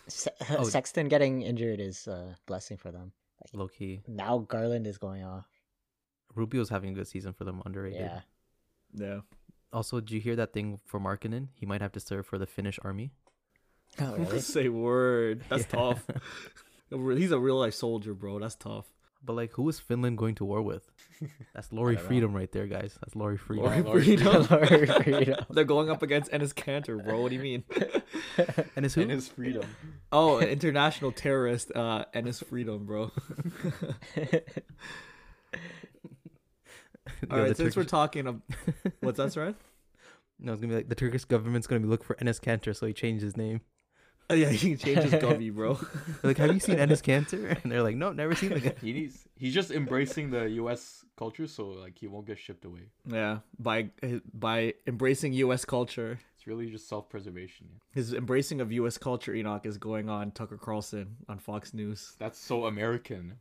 [0.08, 0.64] Se- Oh.
[0.64, 3.12] Sexton getting injured is a blessing for them.
[3.52, 4.02] Low key.
[4.06, 5.46] Now Garland is going off.
[6.34, 8.00] Rubio's having a good season for them, underrated.
[8.00, 8.20] Yeah.
[8.94, 9.20] Yeah.
[9.72, 11.48] Also, did you hear that thing for Markkanen?
[11.54, 13.10] He might have to serve for the Finnish army.
[14.00, 14.40] Oh, really?
[14.40, 15.44] Say word.
[15.48, 15.78] That's Yeah.
[15.78, 16.06] tough.
[16.90, 18.38] He's a real life soldier, bro.
[18.38, 18.86] That's tough.
[19.24, 20.90] But like, who is Finland going to war with?
[21.54, 22.08] That's Laurie don't know.
[22.08, 22.96] Freedom right there, guys.
[23.00, 23.64] That's Laurie Freedom.
[23.64, 24.04] Laurie Lord.
[24.04, 24.46] Freedom.
[24.50, 24.68] Lord
[25.04, 25.44] Freedom.
[25.50, 27.20] They're going up against Enes Kanter, bro.
[27.20, 27.64] What do you mean?
[28.76, 29.02] And it's who?
[29.02, 29.64] and his freedom
[30.12, 33.10] Oh, an international terrorist, uh, Enes Freedom, bro.
[34.16, 34.40] Yeah,
[37.30, 38.42] All right, the since we're talking, of,
[39.00, 39.54] what's that, right?
[40.38, 42.86] no, it's gonna be like the Turkish government's gonna be looking for Enes Kanter, so
[42.86, 43.60] he changed his name.
[44.28, 45.78] Oh, yeah, he can change his gummy, bro.
[46.22, 47.56] Like, have you seen Enes Kanter?
[47.62, 48.74] And they're like, no, never seen the guy.
[48.80, 52.90] he needs he's just embracing the US culture so like he won't get shipped away
[53.06, 53.90] Yeah, by
[54.34, 55.64] by embracing U.S.
[55.64, 58.98] culture, it's really just self-preservation his embracing of U.S.
[58.98, 62.14] culture, Enoch, is going on Tucker Carlson on Fox News.
[62.18, 63.38] that's so American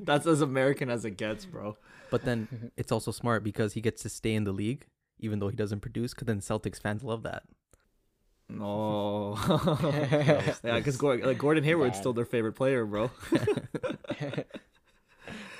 [0.00, 1.76] That's as American as it gets, bro.
[2.10, 4.86] But then it's also smart because he gets to stay in the league,
[5.20, 6.14] even though he doesn't produce.
[6.14, 7.44] Because then Celtics fans love that.
[8.60, 9.34] Oh,
[10.64, 12.00] yeah, because Gordon, like Gordon Hayward's Bad.
[12.00, 13.10] still their favorite player, bro.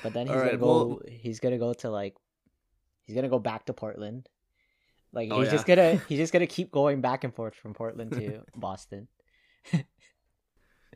[0.03, 0.67] but then he's All gonna go.
[0.67, 2.15] well- he's gonna go to like.
[3.05, 4.29] He's gonna go back to Portland.
[5.13, 8.13] Like Oh, he's just gonna he's just gonna keep going back and forth from Portland
[8.13, 9.09] to Boston.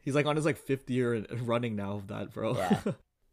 [0.03, 2.57] He's like on his like fifth year in- running now of that, bro.
[2.57, 2.81] Yeah.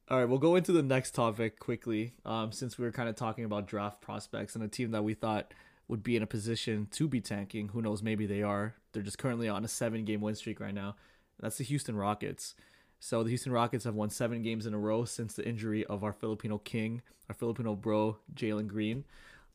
[0.10, 2.14] All right, we'll go into the next topic quickly.
[2.26, 5.14] Um, since we were kind of talking about draft prospects and a team that we
[5.14, 5.54] thought
[5.90, 7.70] would be in a position to be tanking.
[7.70, 8.02] Who knows?
[8.02, 8.76] Maybe they are.
[8.94, 10.96] They're just currently on a seven game win streak right now.
[11.40, 12.56] That's the Houston Rockets.
[13.00, 16.04] So the Houston Rockets have won seven games in a row since the injury of
[16.04, 19.06] our Filipino king, our Filipino bro, Jalen Green.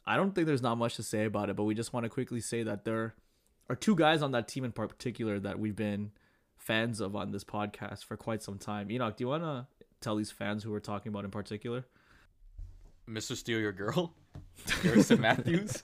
[0.07, 2.11] I don't think there's not much to say about it, but we just want to
[2.11, 3.15] quickly say that there
[3.71, 6.11] are two guys on that team in particular that we've been
[6.57, 8.91] fans of on this podcast for quite some time.
[8.91, 9.67] Enoch, do you want to
[10.01, 11.87] tell these fans who we're talking about in particular?
[13.09, 13.37] Mr.
[13.37, 14.15] Steal Your Girl,
[14.83, 15.83] Garrison Matthews.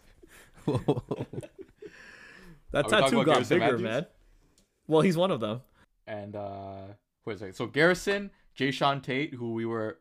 [2.73, 3.83] That we tattoo got Garrison bigger, Matthews?
[3.83, 4.07] man.
[4.87, 5.61] Well, he's one of them.
[6.07, 6.83] and uh
[7.25, 7.55] wait a second.
[7.55, 9.99] So Garrison, Jae'Sean Tate, who we were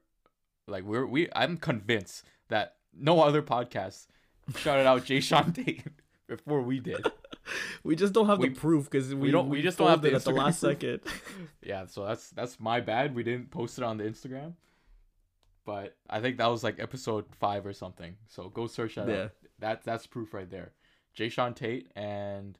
[0.68, 4.08] like we're we I'm convinced that no other podcast
[4.56, 5.84] shouted out Jae'Sean Tate
[6.28, 7.06] before we did.
[7.84, 10.14] We just don't have We- the proof because we, don't- we just don't have the
[10.14, 10.74] at the last proof.
[10.74, 11.00] second.
[11.64, 13.16] Yeah, so that's that's my bad.
[13.16, 14.54] We didn't post it on the Instagram.
[15.66, 18.16] But I think that was like episode five or something.
[18.28, 19.16] So go search that Yeah.
[19.16, 19.32] up.
[19.60, 20.72] That that's proof right there.
[21.18, 22.58] Jae'Sean Tate and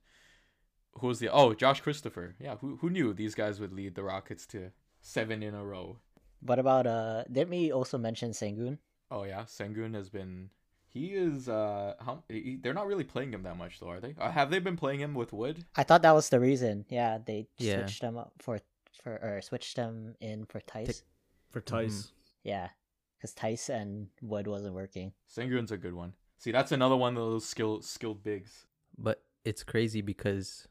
[1.00, 2.36] who was the oh Josh Christopher.
[2.40, 5.98] Yeah, who who knew these guys would lead the Rockets to seven in a row?
[6.42, 7.24] What about uh?
[7.32, 8.78] Didn't we also mention Sengun?
[9.12, 10.50] Oh yeah, Sengun has been.
[10.88, 11.48] He is.
[11.48, 14.16] Uh, how he, they're not really playing him that much though, are they?
[14.18, 15.66] Uh, have they been playing him with Wood?
[15.76, 16.86] I thought that was the reason.
[16.90, 17.76] Yeah, they Yeah.
[17.76, 18.60] switched them up for
[19.04, 21.04] for or switched them in for Tice.
[21.52, 22.12] For Tice.
[22.44, 22.70] Yeah,
[23.18, 25.14] because Tice and Wood wasn't working.
[25.30, 26.14] Sengun's a good one.
[26.40, 28.66] See, that's another one of those skill skilled bigs.
[28.98, 30.68] but it's crazy because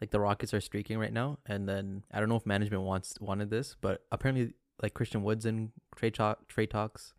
[0.00, 3.14] like the Rockets are streaking right now, and then I don't know if management wants
[3.20, 7.14] wanted this, but apparently like Christian Woods and trade talk trade talks,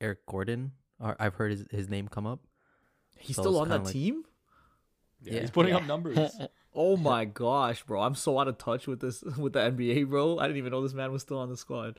[0.00, 2.40] Eric Gordon, are, I've heard his, his name come up.
[3.16, 4.24] He's So still on that like- team?
[5.22, 5.40] Yeah, Yeah.
[5.40, 5.78] he's putting Yeah.
[5.78, 6.18] up numbers.
[6.74, 8.02] Oh my gosh, bro.
[8.02, 10.38] I'm so out of touch with this with the NBA, bro.
[10.38, 11.98] I didn't even know this man was still on the squad.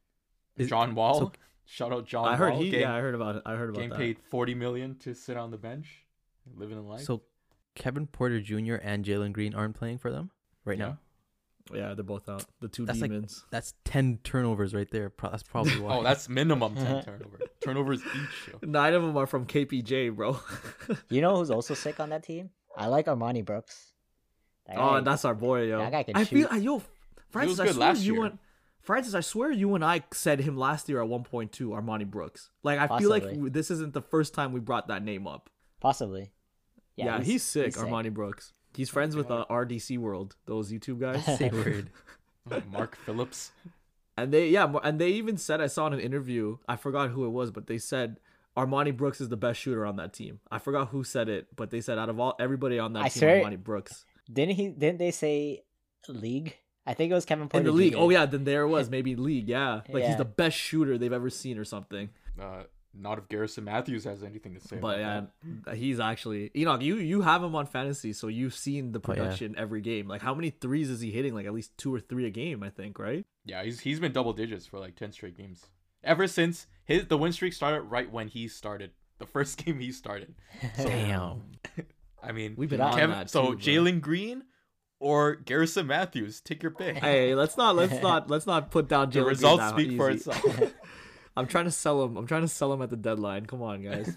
[0.55, 1.19] Is- John Wall.
[1.19, 1.31] so-
[1.71, 2.61] Shout out John I heard Wall.
[2.63, 3.43] he Getting, yeah, I heard about it.
[3.45, 3.99] I heard about getting that.
[3.99, 6.03] paid forty million to sit on the bench,
[6.55, 7.01] living in life.
[7.01, 7.21] So
[7.75, 8.75] Kevin Porter Jr.
[8.81, 10.31] and Jalen Green aren't playing for them
[10.65, 10.85] right Yeah.
[10.87, 10.97] now.
[11.71, 12.45] Yeah, they're both out.
[12.61, 13.45] The two That's like- demons.
[13.51, 15.11] That's ten turnovers right there.
[15.21, 15.97] That's probably why.
[15.97, 17.37] oh, that's minimum ten turnover.
[17.61, 18.51] Turnovers each.
[18.51, 18.59] yo.
[18.67, 20.39] Nine of them are from KPJ, bro.
[21.09, 22.49] you know who's also sick on that team?
[22.75, 23.93] I like Armoni Brooks.
[24.65, 25.77] That oh, guy- that's our boy, yo.
[25.77, 26.51] that guy can I feel shoot.
[26.51, 26.81] I, yo,
[27.29, 28.25] Francis, I good swear last you year.
[28.25, 28.39] and
[28.81, 32.49] Francis, I swear you and I said him last year at 1.2, Armoni Brooks.
[32.63, 35.49] Like I feel like this isn't the first time we brought that name up.
[35.79, 36.31] possibly.
[36.95, 38.51] Yeah, he's, sick, Armoni Brooks.
[38.73, 41.23] He's friends with uh, RDC World, those YouTube guys.
[41.37, 41.89] Say word.
[42.71, 43.51] Mark Phillips.
[44.17, 47.25] And they yeah, and they even said I saw in an interview, I forgot who
[47.25, 48.19] it was, but they said
[48.57, 50.39] Armoni Brooks is the best shooter on that team.
[50.51, 53.07] I forgot who said it, but they said out of all everybody on that I
[53.09, 54.67] team, swear- Armoni Brooks Didn't he?
[54.69, 55.63] Didn't they say
[56.09, 56.57] league?
[56.85, 57.93] I think it was Kevin in the league.
[57.93, 57.99] Jr.
[57.99, 59.47] Oh yeah, then there it was maybe league.
[59.47, 62.09] Yeah, like he's the best shooter they've ever seen or something.
[62.39, 62.63] Uh,
[62.93, 64.77] not if Garrison Matthews has anything to say.
[64.77, 65.75] But about yeah, that.
[65.75, 69.01] he's actually you know you you have him on fantasy, so you've seen the Oh,
[69.13, 69.15] yeah.
[69.15, 70.07] production every game.
[70.07, 71.35] Like how many threes is he hitting?
[71.35, 73.25] Like at least two or three a game, I think, right?
[73.45, 75.65] yeah, he's he's been double digits for like ten straight games
[76.03, 77.81] ever since his the win streak started.
[77.81, 80.33] Right when he started, the first game he started.
[80.77, 81.41] So, Damn.
[82.23, 83.57] I mean, We've been on Kevin, that so too, bro.
[83.57, 84.43] Jalen Green
[84.99, 86.97] or Garrison Matthews, take your pick.
[86.97, 89.97] Hey, let's not let's not let's not put down the Jalen Green results that speak
[89.97, 90.45] for itself.
[91.37, 92.17] I'm trying to sell him.
[92.17, 93.45] I'm trying to sell him at the deadline.
[93.45, 94.15] Come on, guys.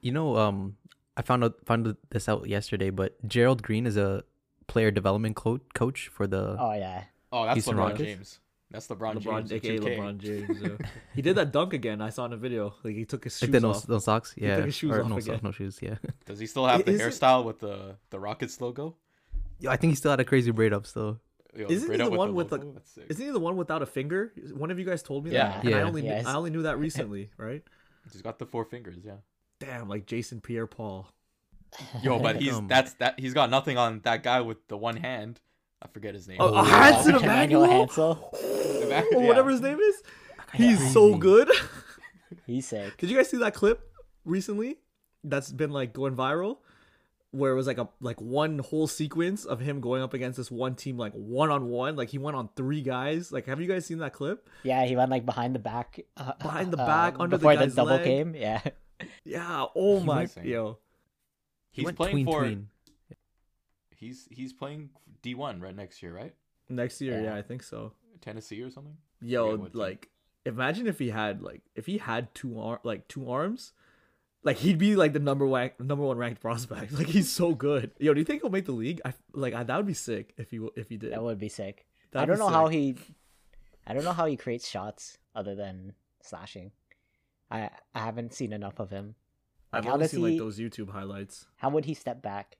[0.00, 0.76] You know, um,
[1.16, 4.24] I found out found this out yesterday, but Gerald Green is a
[4.66, 6.56] player development co- coach for the.
[6.58, 7.04] Oh yeah.
[7.32, 8.00] Oh, that's Houston LeBron Rockets?
[8.02, 8.40] James.
[8.70, 9.52] That's LeBron, LeBron, James.
[9.52, 10.58] in aka LeBron James.
[10.60, 10.86] yeah.
[11.14, 12.02] he did that dunk again.
[12.02, 12.74] I saw in a video.
[12.82, 13.88] Like he took his shoes like the no, off.
[13.88, 15.40] no socks, yeah, took his shoes or off no, again.
[15.40, 15.94] so- no shoes, yeah.
[16.24, 18.96] Does he still have the Is it- hairstyle with the the Rockets logo?
[19.58, 21.20] Yo, I think he still had a crazy braid up still.
[21.56, 22.72] Yo, Isn't he the one with the- logo?
[22.72, 22.98] That's.
[23.08, 24.32] Isn't he the one without a finger?
[24.52, 25.48] One of you guys told me Yeah.
[25.48, 25.64] that.
[25.64, 25.84] And I Yeah.
[25.84, 26.24] only Yes.
[26.24, 27.62] knew, I only knew that recently, right?
[28.12, 29.16] He's got the four fingers, yeah.
[29.58, 31.08] Damn, like Jason Pierre-Paul.
[32.02, 35.40] Yo, but he's that's that he's got nothing on that guy with the one hand.
[35.82, 36.38] I forget his name.
[36.40, 38.30] Oh, Oh, Hanson Emmanuel Emmanuel, Hansel.
[38.88, 39.02] Yeah.
[39.14, 40.02] or whatever his name is.
[40.54, 41.50] He's so good.
[42.46, 42.96] He's sick.
[42.98, 43.92] Did you guys see that clip
[44.24, 44.78] recently?
[45.24, 46.58] That's been like going viral,
[47.36, 50.50] where it was like a like one whole sequence of him going up against this
[50.50, 51.96] one team like one on one.
[51.96, 53.30] Like he went on three guys.
[53.32, 54.48] Like, have you guys seen that clip?
[54.62, 56.00] Yeah, he went like behind the back.
[56.16, 58.04] Uh, Behind the uh, back, under the before the, guy's double leg.
[58.04, 58.34] came.
[58.34, 58.60] Yeah.
[59.24, 59.66] Yeah.
[59.76, 60.78] Oh my, went- yo.
[61.70, 62.68] He He's went playing tween for tween.
[63.94, 64.90] he's he's playing
[65.22, 66.34] D one right next year, right?
[66.68, 67.32] Next year, yeah.
[67.32, 67.36] Yeah.
[67.36, 67.92] I think so.
[68.20, 68.96] Tennessee or something.
[69.20, 69.80] Yo, Forget team.
[69.80, 70.08] like,
[70.44, 73.72] imagine if he had like if he had two ar- like two arms.
[74.46, 76.92] Like he'd be like the number one number one ranked prospect.
[76.98, 77.90] Like he's so good.
[77.98, 79.00] Yo, do you think he'll make the league?
[79.04, 81.12] I like I, that would be sick if he if he did.
[81.12, 81.84] That would be sick.
[82.14, 82.94] I That'd don't be know how he.
[83.88, 86.70] I don't know how he creates shots other than slashing.
[87.50, 89.16] I I haven't seen enough of him.
[89.72, 91.46] I've how only seen like those YouTube highlights.
[91.56, 92.56] How would he step back?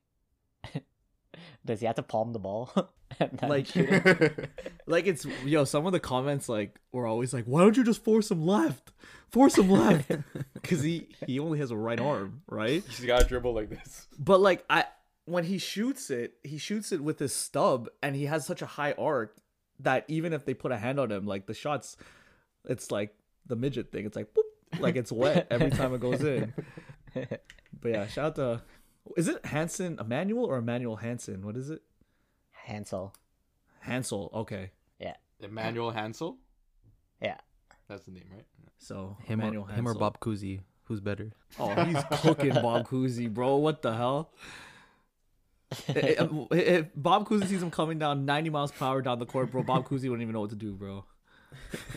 [1.65, 2.71] Does he have to palm the ball?
[3.41, 4.51] Like- shoot it?
[4.87, 8.05] Like it's yo, some of the comments like were always like, "Why don't you just
[8.05, 8.91] force him left?
[9.31, 10.11] Force him left,"
[10.55, 12.83] because he he only has a right arm, right?
[12.87, 14.07] He's got to dribble like this.
[14.19, 14.85] But like I,
[15.25, 18.67] when he shoots it, he shoots it with his stub, and he has such a
[18.67, 19.37] high arc
[19.81, 21.97] that even if they put a hand on him, like the shots,
[22.69, 23.15] it's like
[23.47, 24.05] the midget thing.
[24.05, 26.53] It's like boop, like it's wet every time it goes in.
[27.15, 28.63] But yeah, shout out to
[29.17, 31.45] is it Hanson Emmanuel or Emmanuel Hansen?
[31.47, 31.83] What is it?
[32.53, 33.15] Hansel.
[33.81, 34.31] Hansel.
[34.35, 35.15] Okay, Yeah.
[35.41, 36.39] Emmanuel Hansel.
[37.23, 37.39] Yeah.
[37.89, 38.45] That's the name, right?
[38.79, 41.31] so Him Emmanuel or, him or Bob Cousy, who's better?
[41.59, 43.57] Oh, he's cooking Bob Cousy, bro.
[43.57, 44.33] What the hell?
[45.89, 49.27] If- if- if Bob Cousy sees him coming down 90 miles per hour down the
[49.27, 51.05] court, bro, Bob Cousy wouldn't even know what to do, bro.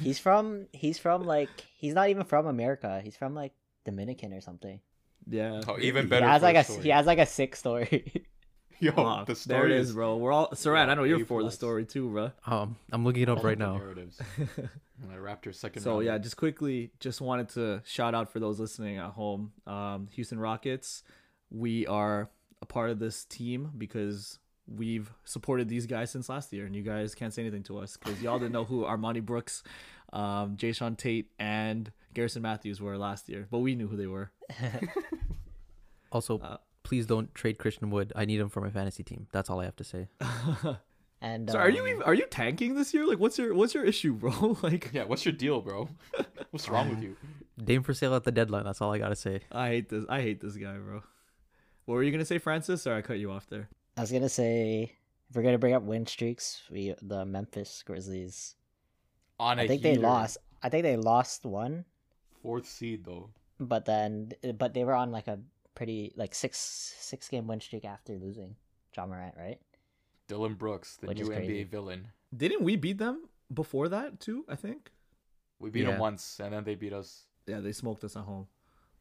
[0.01, 3.01] He's from he's from like he's not even from America.
[3.03, 3.51] He's from like
[3.83, 4.79] Dominican or something.
[5.27, 5.61] Yeah.
[5.67, 6.27] Oh, even He better.
[6.27, 6.83] has like a story.
[6.83, 8.25] he has like a sick story.
[8.81, 10.15] Yo, Ah, the there story it is, bro.
[10.15, 10.87] We're all Saran.
[10.87, 12.31] I know you're for the story too, bro.
[12.45, 13.77] Um, I'm looking it up all right now.
[13.77, 14.19] Narratives.
[14.37, 15.81] And the Raptors second.
[15.81, 16.05] So round.
[16.05, 19.51] yeah, just quickly, just wanted to shout out for those listening at home.
[19.67, 21.03] Um, Houston Rockets,
[21.49, 22.29] we are
[22.61, 26.81] a part of this team because we've supported these guys since last year, and you
[26.81, 29.61] guys can't say anything to us because y'all didn't know who Armoni Brooks,
[30.13, 34.31] um, Jae'Sean Tate, and Garrison Matthews were last year, but we knew who they were.
[36.11, 38.11] Also, Uh, please don't trade Christian Wood.
[38.15, 39.27] I need him for my fantasy team.
[39.31, 40.07] That's all I have to say.
[41.21, 43.05] And So are you um, even, are you tanking this year?
[43.05, 44.57] Like, what's your what's your issue, bro?
[44.63, 45.89] Like, Yeah, what's your deal, bro?
[46.51, 47.17] What's wrong with you?
[47.61, 48.63] Dame for sale at the deadline.
[48.63, 49.41] That's all I gotta say.
[49.51, 50.05] I hate this.
[50.07, 51.03] I hate this guy, bro.
[51.85, 52.87] What were you gonna say, Francis?
[52.87, 53.67] Or I cut you off there.
[53.97, 54.95] I was gonna say
[55.29, 58.55] if we're gonna bring up win streaks, we the Memphis Grizzlies.
[59.39, 60.37] On a I think they lost.
[60.63, 61.83] I think they lost one,
[62.41, 63.29] fourth seed though.
[63.59, 65.39] but then but they were on like a
[65.75, 66.57] pretty like six
[66.99, 68.55] six game win streak after losing
[68.95, 69.59] Ja Morant, right?
[70.27, 72.07] Dillon Brooks, the Which new NBA villain.
[72.35, 74.45] Didn't we beat them before that too?
[74.47, 74.91] I think.
[75.59, 75.91] We beat Yeah.
[75.91, 77.25] them once, and then they beat us.
[77.47, 78.47] Yeah, they smoked us at home.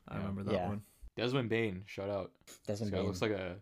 [0.09, 0.19] I Yeah.
[0.21, 0.69] remember that Yeah.
[0.69, 0.83] one.
[1.17, 2.33] Desmond Bane, shout out.
[2.47, 3.61] This Doesn't guy mean looks like a.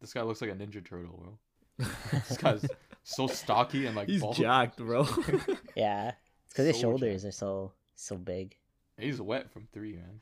[0.00, 1.38] This guy looks like a Ninja Turtle, bro.
[2.28, 2.66] This guy's
[3.04, 4.36] so stocky and like He's bald.
[4.36, 5.02] jacked, bro.
[5.76, 6.08] yeah.
[6.44, 8.56] It's because his So shoulders are so so big.
[9.00, 10.20] He's wet from three, man.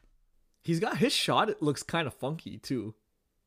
[0.63, 1.49] He's got his shot.
[1.51, 2.95] It looks kind of funky too.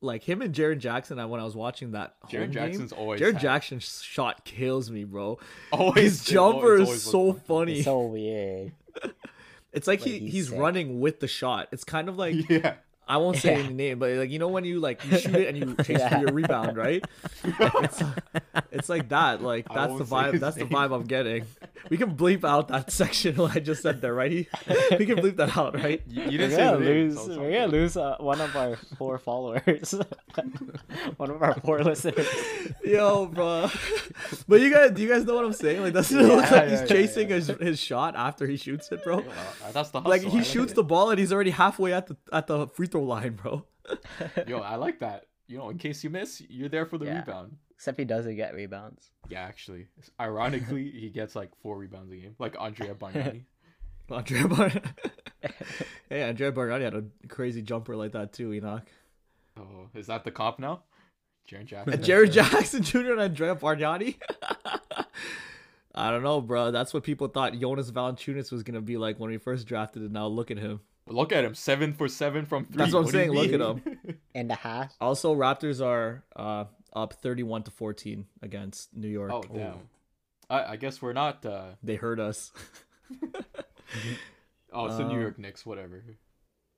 [0.04, 1.20] Like him and Jaren Jackson.
[1.20, 4.90] I when I was watching that Jaren Jackson's game, always Jaren had- Jackson's shot kills
[4.90, 5.38] me, bro.
[5.72, 7.76] Always His jumper always, is always so looked funny.
[7.78, 8.72] It's so weird.
[9.74, 11.70] It's like Like, he he's he's running with the shot.
[11.72, 12.74] It's kind of like Yeah.
[13.08, 13.64] I won't say Yeah.
[13.66, 16.02] any name, but like you know when you like you shoot it and you chase
[16.08, 17.04] for your rebound, right?
[17.44, 18.04] It's,
[18.72, 19.42] it's like that.
[19.42, 20.34] Like that's the vibe.
[20.34, 21.46] his That's the vibe I'm getting.
[21.90, 24.48] We can bleep out that section what I just said there, right?
[24.98, 26.02] We can bleep that out, right?
[26.08, 27.28] You, you We're didn't say gonna the name, lose.
[27.28, 29.94] we're all gonna lose uh, one of our four followers.
[31.18, 32.28] one of our four listeners.
[32.84, 33.70] Yo, bro.
[34.48, 35.82] But you guys, do you guys know what I'm saying?
[35.82, 37.36] Like, doesn't it look Yeah, like he's yeah, chasing yeah.
[37.36, 39.20] his his shot after he shoots it, bro?
[39.20, 39.28] Yeah,
[39.66, 40.10] uh, that's the hustle.
[40.10, 42.88] Like he like shoots the ball and he's already halfway at the at the free
[42.88, 43.66] throw line, bro.
[44.48, 45.26] Yo, I like that.
[45.48, 47.20] You know, in case you miss, you're there for the Yeah.
[47.20, 47.58] rebound.
[47.76, 49.10] Except he doesn't get rebounds.
[49.30, 49.88] Yeah, actually,
[50.20, 53.44] ironically, he gets like four rebounds a game, like Andrea Bargnani.
[54.12, 54.70] Andrea Bar.
[56.10, 58.86] hey, Andrea Bargnani had a crazy jumper like that too, Enoch.
[59.58, 60.84] oh, is that the cop now?
[61.50, 61.94] Jaren Jackson.
[61.94, 63.12] And Jaren Jackson Jr.
[63.14, 64.18] and Andrea Bargnani.
[65.94, 66.72] I don't know, bro.
[66.72, 70.12] That's what people thought Jonas Valanciunas was gonna be like when we first drafted, and
[70.14, 70.82] now look at him.
[71.08, 72.78] Look at him, seven for seven from three.
[72.78, 74.18] That's what I'm do saying, look at mean?
[74.36, 74.96] And a half.
[75.02, 79.32] Also, Raptors are uh, up 31 to 14 against New York.
[79.34, 79.80] oh damn.
[80.50, 81.46] I, I guess we're not.
[81.46, 82.52] uh They hurt us.
[84.74, 85.66] Oh, it's the New Um, York Knicks.
[85.66, 86.02] Whatever.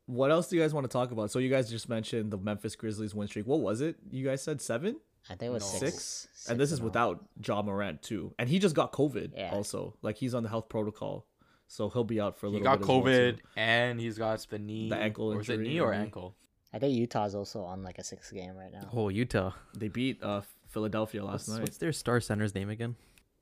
[0.08, 1.30] What else do you guys want to talk about?
[1.30, 3.46] So you guys just mentioned the Memphis Grizzlies win streak.
[3.46, 3.98] What was it?
[4.10, 4.96] You guys said seven,
[5.30, 5.80] I think it was No.
[5.80, 5.94] six.
[6.34, 6.90] six, and this is in a row.
[6.90, 9.34] without Ja Morant too, and he just got COVID.
[9.38, 9.52] Yeah.
[9.54, 11.28] Also, like he's on the health protocol,
[11.74, 12.64] so he'll be out for a He little.
[12.72, 14.90] got bit as well, COVID and he's got the knee.
[14.90, 16.02] The ankle Or is it injury, knee or or knee.
[16.02, 16.36] ankle?
[16.72, 18.90] I think Utah's also on like a six game right now.
[18.94, 19.52] Oh, Utah.
[19.76, 21.62] They beat uh, Philadelphia last What's, night.
[21.62, 22.96] what's their star center's name again?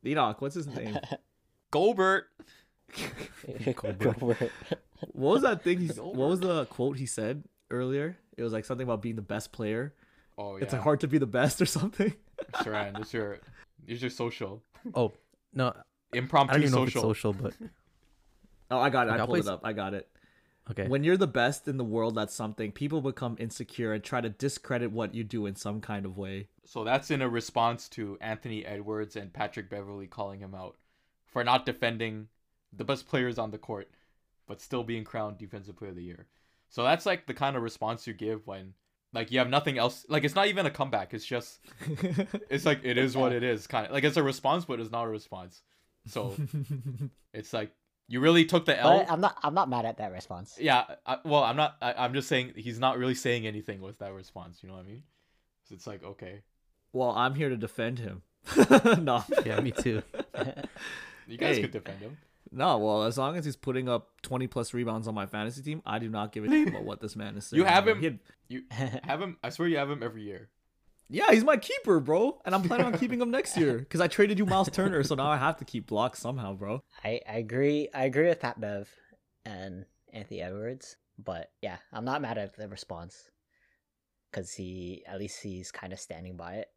[0.05, 0.97] Enoch, what's his name?
[1.71, 2.25] Gobert.
[3.75, 4.51] Gobert.
[5.13, 5.79] what was that thing?
[5.79, 8.17] He, what was the quote he said earlier?
[8.37, 9.93] It was like something about being the best player.
[10.37, 10.63] Oh yeah.
[10.63, 12.13] It's like hard to be the best or something.
[12.55, 13.39] Saran, this your,
[13.87, 14.63] this your social.
[14.95, 15.11] Oh
[15.53, 15.73] no,
[16.13, 17.33] I Impromptu don't even know if it's social.
[17.33, 17.53] social, but
[18.71, 19.11] Oh, I got it.
[19.11, 19.61] Okay, I I'll pulled it up.
[19.63, 20.07] I got it.
[20.71, 20.87] okay.
[20.87, 24.29] When you're the best in the world at something, people become insecure and try to
[24.29, 26.47] discredit what you do in some kind of way.
[26.65, 30.77] So that's in a response to Anthony Edwards and Patrick Beverley calling him out
[31.25, 32.27] for not defending
[32.71, 33.91] the best players on the court,
[34.47, 36.27] but still being crowned Defensive Player of the Year.
[36.69, 38.73] So that's like the kind of response you give when
[39.13, 40.05] like you have nothing else.
[40.07, 41.13] Like it's not even a comeback.
[41.13, 41.59] It's just
[42.49, 43.67] it's like it is what it is.
[43.67, 45.61] Kind of like it's a response, but it's not a response.
[46.07, 46.35] So
[47.33, 47.71] it's like
[48.11, 48.99] you really took the L.
[48.99, 49.37] But I'm not.
[49.41, 50.57] I'm not mad at that response.
[50.59, 51.77] Yeah, I, well, I'm not.
[51.81, 54.59] I, I'm just saying he's not really saying anything with that response.
[54.61, 55.03] You know what I mean?
[55.63, 56.41] So it's like okay,
[56.93, 58.21] well, I'm here to defend him.
[59.01, 60.01] no, Yeah, me too.
[61.27, 61.61] you guys Hey.
[61.61, 62.17] could defend him.
[62.51, 62.77] no.
[62.79, 65.99] Well, as long as he's putting up 20 plus rebounds on my fantasy team, I
[65.99, 67.59] do not give a damn about what this man is saying.
[67.61, 69.37] You have him- He had- You have him.
[69.43, 70.49] I swear you have him every year.
[71.11, 74.07] Yeah, he's my keeper, bro, and I'm planning on keeping him next year because I
[74.07, 76.83] traded you Miles Turner, so now I have to keep blocks somehow, bro.
[77.03, 77.89] I, I agree.
[77.93, 78.89] I agree with Pat Bev
[79.45, 83.29] and Anthony Edwards, but yeah, I'm not mad at the response
[84.31, 86.67] because he at least he's kind of standing by it.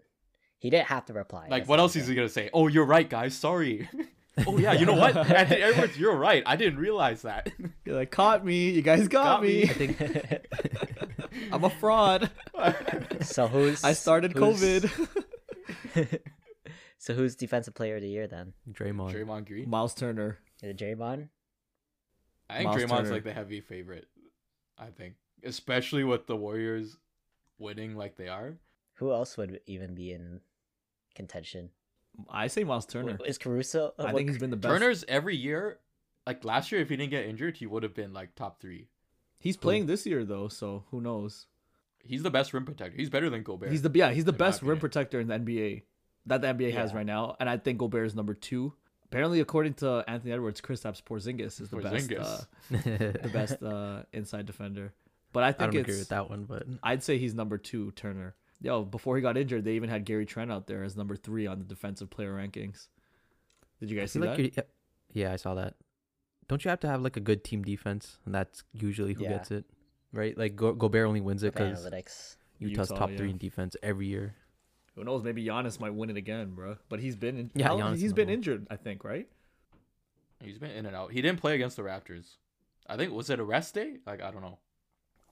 [0.58, 1.48] He didn't have to reply.
[1.50, 2.50] Like, what else is he gonna say?
[2.52, 3.34] Oh, you're right, guys.
[3.34, 3.88] Sorry.
[4.46, 5.16] oh yeah, you know what?
[5.30, 6.42] Anthony Edwards, you're right.
[6.46, 7.50] I didn't realize that.
[7.84, 8.70] You're like, caught me.
[8.70, 9.48] You guys got, Got me.
[9.48, 9.62] me.
[9.64, 9.98] I think
[11.52, 12.30] I'm a fraud.
[13.22, 16.20] so who's I started who's- COVID.
[16.98, 18.52] so who's defensive player of the year then?
[18.70, 19.12] Draymond.
[19.14, 19.68] Draymond Green.
[19.68, 20.38] Miles Turner.
[20.62, 21.28] Is it Draymond?
[22.48, 23.10] I think Miles Draymond's Turner.
[23.10, 24.06] like the heavy favorite.
[24.78, 25.14] I think,
[25.44, 26.96] especially with the Warriors
[27.58, 28.54] winning like they are.
[28.94, 30.40] Who else would even be in
[31.14, 31.70] contention?
[32.28, 33.18] I say Miles Turner.
[33.26, 33.92] Is Caruso?
[33.98, 34.72] I uh, what- think he's been the best.
[34.72, 35.78] Turner's every year,
[36.26, 38.88] like last year, if he didn't get injured, he would have been like top three.
[39.44, 41.46] He's playing this year though, so who knows?
[42.02, 42.96] He's the best rim protector.
[42.96, 43.70] He's better than Gobert.
[43.70, 45.82] He's the yeah, he's the best rim protector in the NBA
[46.24, 48.72] that the NBA has right now, and I think Gobert is number two.
[49.04, 52.38] Apparently, according to Anthony Edwards, Kristaps Porzingis is the best, uh,
[52.70, 54.94] the best uh, inside defender.
[55.34, 57.58] But I I think don't it's agree with that one, but I'd say he's number
[57.58, 58.34] two, Turner.
[58.62, 61.46] Yo, before he got injured, they even had Gary Trent out there as number three
[61.46, 62.88] on the defensive player rankings.
[63.78, 64.68] Did you I guys see like that?
[65.12, 65.74] yeah, I saw that.
[66.48, 69.30] Don't you have to have like a good team defense, and that's usually who Yeah.
[69.30, 69.64] gets it,
[70.12, 70.36] right?
[70.36, 72.36] Like Go- Gobert only wins it because analytics?
[72.58, 73.16] Utah's Utah, top yeah.
[73.16, 74.34] three in defense every year.
[74.94, 75.22] Who knows?
[75.24, 76.76] Maybe Giannis might win it again, bro.
[76.88, 79.28] But he's been in, Yeah, how- Giannis he's is been injured, I think, right?
[80.42, 81.12] He's been in and out.
[81.12, 82.36] He didn't play against the Raptors.
[82.86, 83.98] I think was it a rest day?
[84.06, 84.58] Like I don't know.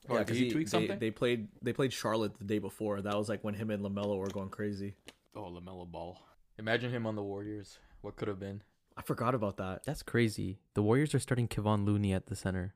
[0.08, 0.98] Or Yeah, did he, tweak they, something?
[0.98, 3.02] they played they played Charlotte the day before.
[3.02, 4.94] That was like when him and LaMelo were going crazy.
[5.34, 6.18] Oh, LaMelo Ball.
[6.58, 7.78] Imagine him on the Warriors.
[8.00, 8.62] What could have been?
[8.96, 9.84] I forgot about that.
[9.84, 10.58] That's crazy.
[10.74, 12.74] The Warriors are starting Kevon Looney at the center.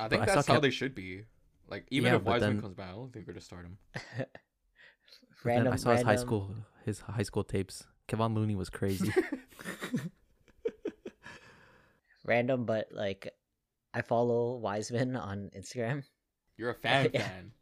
[0.00, 1.22] I think I saw that's how Kev- they should be.
[1.68, 3.78] Like even Yeah, if Wiseman then- comes back, I don't think we're gonna start him.
[5.44, 5.72] But random.
[5.74, 6.54] I saw his high school
[6.86, 7.84] his high school tapes.
[8.08, 9.12] Kevon Looney was crazy.
[12.24, 13.32] Random, but like,
[13.92, 16.04] I follow Wiseman on Instagram.
[16.56, 17.28] You're a fan Yeah.
[17.28, 17.52] fan.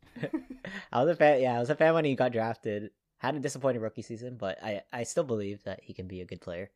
[0.92, 1.40] I was a fan.
[1.40, 2.90] Yeah, I was a fan when he got drafted.
[3.18, 6.24] Had a disappointing rookie season, but I I still believe that he can be a
[6.24, 6.70] good player.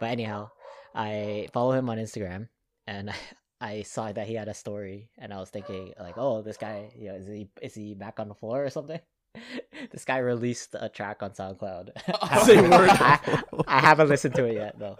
[0.00, 0.50] But anyhow,
[0.94, 2.48] I follow him on Instagram,
[2.86, 3.10] and
[3.60, 6.92] I saw that he had a story, and I was thinking like, oh, this guy,
[6.96, 9.00] you know, is he is he back on the floor or something?
[9.90, 11.90] this guy released a track on SoundCloud.
[12.22, 14.96] I, I, I haven't listened to it yet though.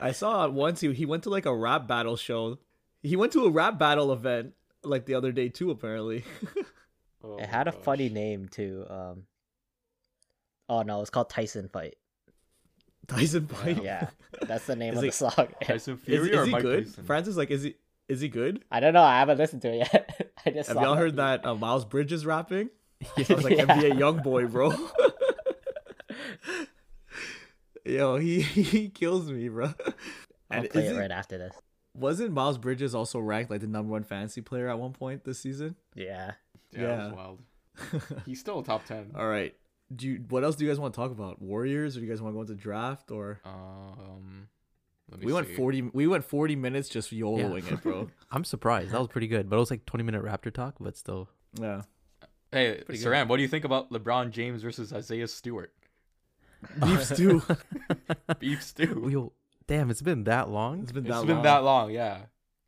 [0.00, 0.80] I saw it once.
[0.80, 2.58] He he went to like a rap battle show.
[3.02, 5.70] He went to a rap battle event like the other day too.
[5.70, 6.24] Apparently,
[7.22, 8.86] Oh It my had a funny name too.
[8.88, 9.24] Um,
[10.68, 11.96] oh no, it's called Tyson Fight.
[13.10, 13.82] Tyson fight.
[13.82, 14.08] Yeah,
[14.42, 15.48] that's the name Is of he- the song.
[15.62, 16.84] Tyson Is, Fury is or he Mike good?
[16.86, 17.04] Tyson?
[17.04, 17.74] Francis, like, is he
[18.08, 18.64] is he good?
[18.70, 19.02] I don't know.
[19.02, 20.32] I haven't listened to it yet.
[20.46, 22.70] I just Have y'all heard that uh, Miles Bridges rapping?
[23.16, 23.64] He sounds like Yeah.
[23.66, 24.72] NBA young boy, bro.
[27.84, 29.66] Yo, he he kills me, bro.
[29.66, 29.74] I'll
[30.60, 31.54] And play it isn't- right after this.
[31.94, 35.38] wasn't Miles Bridges also ranked like the number one fantasy player at one point this
[35.40, 35.76] season?
[35.94, 36.32] Yeah.
[36.72, 37.04] Yeah, that Yeah.
[37.06, 37.42] was wild.
[38.26, 39.12] He's still a top ten.
[39.16, 39.54] All right.
[39.94, 41.42] Do you, what else do you guys want to talk about?
[41.42, 43.10] Warriors, or do you guys want to go into draft?
[43.10, 44.48] Or Um,
[45.10, 45.82] let me we went forty.
[45.82, 48.08] We went forty minutes just YOLOing it, bro.
[48.30, 48.92] I'm surprised.
[48.92, 51.28] That was pretty good, but it was like 20 minute Raptor talk, but still.
[51.60, 51.82] Yeah.
[52.52, 55.72] Hey, Pretty Saran, what do you think about LeBron James versus Isaiah Stewart?
[56.84, 57.42] Beef stew.
[58.38, 59.08] Beef stew.
[59.10, 59.32] Yo,
[59.66, 60.82] damn, it's been that long.
[60.82, 61.44] It's been It's that been long.
[61.44, 62.18] that long, yeah.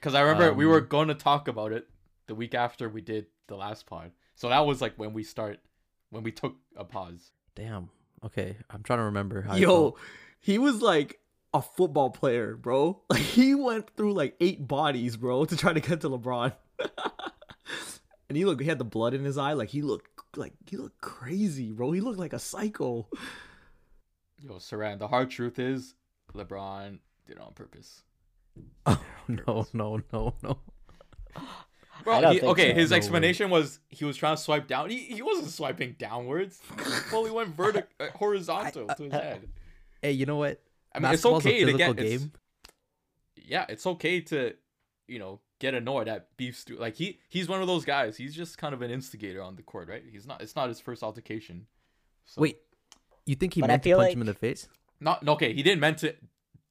[0.00, 1.88] Because I remember we were Um, going to talk about it
[2.26, 4.10] the week after we did the last pod.
[4.34, 5.60] So that was like when we start,
[6.12, 7.32] when we took a pause.
[7.56, 7.88] Damn.
[8.24, 9.56] Okay, I'm trying to remember how.
[9.56, 9.96] Yo,
[10.38, 11.18] he was like
[11.52, 13.02] a football player, bro.
[13.10, 16.54] Like he went through like eight bodies, bro, to try to get to LeBron.
[18.28, 19.54] and he looked, he had the blood in his eye.
[19.54, 21.90] Like he looked, like he looked crazy, bro.
[21.92, 23.08] He looked like a psycho.
[24.38, 25.94] Yo, Saran, the hard truth is
[26.34, 28.02] LeBron did it on purpose.
[28.84, 30.58] Oh, no, no, no, no.
[32.02, 32.74] I Bro, don't he, think okay, so.
[32.74, 32.98] his No way.
[32.98, 34.90] explanation was he was trying to swipe down.
[34.90, 36.60] He, he wasn't swiping downwards.
[36.78, 39.48] He fully went vertic- uh, horizontal to his head.
[40.02, 40.60] Hey, you know what?
[40.92, 42.04] I mean, it's Basketball's a okay to physical get.
[42.04, 42.32] it's- game.
[43.36, 44.54] yeah, it's okay to,
[45.06, 46.76] you know, get annoyed at beef stew.
[46.76, 48.16] Like he he's one of those guys.
[48.16, 50.02] He's just kind of an instigator on the court, right?
[50.10, 50.40] He's not.
[50.42, 51.66] It's not his first altercation.
[52.24, 52.58] So, Wait,
[53.26, 54.68] you think he But meant to feel punch him in the face?
[55.00, 55.52] not okay.
[55.52, 56.14] He didn't meant to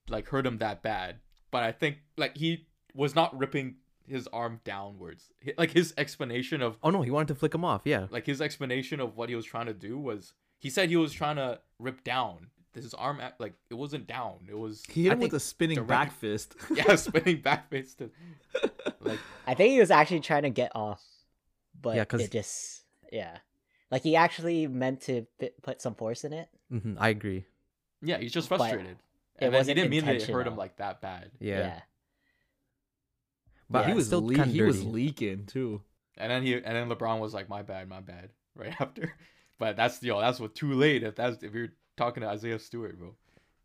[0.09, 1.17] like hurt him that bad,
[1.51, 3.75] but I think like he was not ripping
[4.11, 5.31] his arm downwards.
[5.43, 7.81] Hi- Like his explanation of Oh no, he wanted to flick him off.
[7.85, 8.07] Yeah.
[8.11, 11.11] like his explanation of what he was trying to do was he said he was
[11.13, 13.19] trying to rip down his arm.
[13.19, 14.47] act- Like it wasn't down.
[14.49, 16.55] It was He hit I him with a spinning direct- back fist.
[16.75, 17.97] yeah, spinning back fist.
[17.99, 18.11] to
[19.01, 21.03] like I think he was actually trying to get off,
[21.81, 23.37] but Yeah, 'cause- it just yeah,
[23.89, 26.47] like he actually meant to fi- put some force in it.
[26.69, 27.45] hmm I agree.
[28.01, 28.87] yeah, he's just frustrated.
[28.87, 31.31] it And then he wasn't didn't mean that it hurt him like that bad.
[31.39, 31.81] Yeah.
[33.71, 35.81] But But he was still le- kinda he was leaking too.
[36.17, 39.13] And then he and then LeBron was like, "My bad, my bad," right after.
[39.57, 41.03] But that's yo, that's what too late.
[41.03, 43.15] If that's if you're talking to Isaiah Stewart, bro,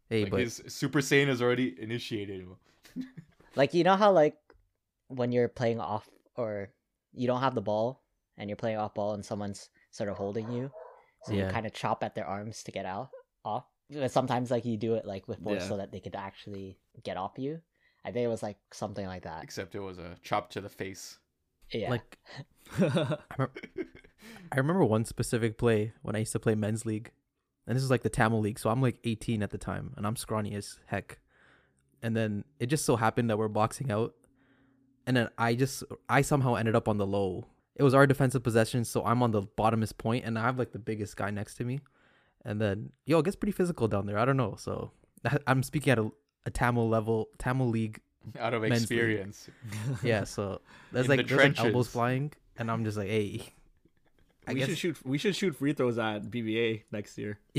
[0.09, 2.47] Hey, like but his Super Saiyan is already initiated.
[3.57, 4.37] Like you know how like
[5.09, 6.69] when you're playing off or
[7.15, 8.03] you don't have the ball
[8.37, 10.71] and you're playing off ball and someone's sort of holding you,
[11.25, 13.09] so you kind of chop at their arms to get out
[13.45, 13.65] off.
[13.91, 15.69] But sometimes like you do it like with force Yeah.
[15.69, 17.63] so that they could actually get off you.
[18.07, 19.43] I think it was like something like that.
[19.43, 21.19] Except it was a chop to the face.
[21.73, 21.91] Yeah.
[21.91, 22.19] like
[22.79, 23.53] I remember,
[24.53, 27.11] I remember one specific play when I used to play men's league,
[27.67, 28.61] and this is like the Tamil league.
[28.61, 31.19] So I'm like 18 at the time, and I'm scrawny as heck.
[32.01, 34.15] And then it just so happened that we're boxing out,
[35.05, 37.47] and then I just I somehow ended up on the low.
[37.75, 40.71] It was our defensive possession, so I'm on the bottomest point, and I have like
[40.71, 41.81] the biggest guy next to me.
[42.45, 44.19] And then yo, it gets pretty physical down there.
[44.19, 44.55] I don't know.
[44.57, 44.93] So
[45.49, 46.13] I'm speaking at a,
[46.47, 48.01] a Tamil level, Tamil league
[48.41, 48.83] Out of Men's league.
[48.83, 49.51] experience.
[50.03, 53.53] yeah, so there's like the there's like elbows flying, and I'm just like, hey.
[54.49, 54.97] I we guess should shoot.
[55.05, 57.39] We should shoot free throws at BBA next year.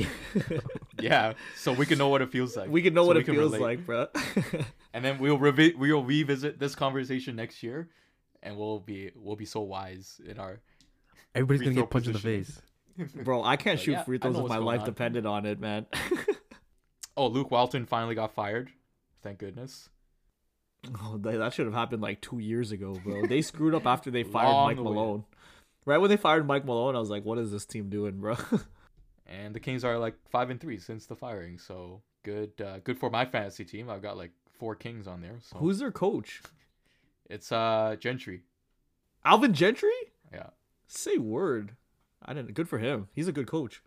[1.00, 2.70] Yeah, so we can know what it feels like.
[2.72, 3.62] we can know So what it feels relate.
[3.62, 4.08] like, bro.
[4.94, 7.90] and then we'll revi- we'll revisit this conversation next year,
[8.42, 10.60] and we'll be we'll be so wise in our.
[11.36, 12.60] everybody's gonna get punched in the face.
[13.24, 14.86] bro, I can't But shoot yeah, free throws if my life on.
[14.88, 15.86] depended on it, man.
[17.18, 18.70] Oh, Luke Walton finally got fired.
[19.24, 19.90] Thank goodness.
[21.02, 23.26] oh, that, that should have happened like two years ago, bro.
[23.26, 24.78] They screwed up after they fired Long Mike.
[24.78, 25.26] Malone.
[25.86, 28.38] Right when they fired Mike Malone, I was like, "What is this team doing, bro?"
[29.30, 32.52] And the Kings are like five and three since the firing, so good.
[32.62, 33.90] Uh, good for my fantasy team.
[33.90, 35.40] I've got like four Kings on there.
[35.42, 36.42] So Who's their coach?
[37.30, 38.44] it's uh Gentry.
[39.26, 39.90] Alvin Gentry?
[40.32, 40.52] Yeah.
[40.88, 41.76] Say word.
[42.24, 42.54] I didn't.
[42.54, 43.10] Good for him.
[43.14, 43.82] He's a good coach.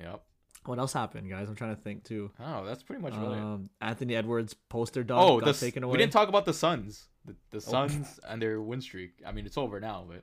[0.00, 0.24] Yep.
[0.64, 1.48] What else happened, guys?
[1.48, 2.30] I'm trying to think too.
[2.38, 3.38] Oh, that's pretty much really.
[3.38, 3.42] it.
[3.42, 5.92] Um, Anthony Edwards poster dunk oh, got the, taken away.
[5.92, 7.08] we didn't talk about the Suns.
[7.24, 7.60] The, the Oh.
[7.60, 9.14] Suns and their win streak.
[9.26, 10.22] I mean, it's over now, but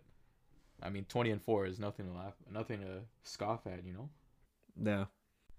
[0.81, 3.85] I mean, twenty and four is nothing to laugh, nothing to scoff at.
[3.85, 4.09] You know,
[4.81, 5.05] yeah.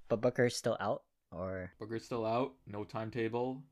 [0.09, 3.63] but Booker's still out, or Booker's still out, no timetable,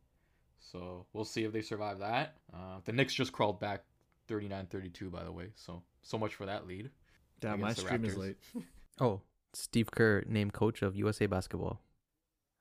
[0.61, 2.37] so we'll see if they survive that.
[2.53, 3.85] Uh, the Knicks just crawled back
[4.29, 5.47] 39-32, by the way.
[5.55, 6.91] So so much for that lead.
[7.43, 8.37] Yeah, my against the stream is late.
[9.01, 9.21] Oh,
[9.55, 11.81] Steve Kerr named coach of USA basketball.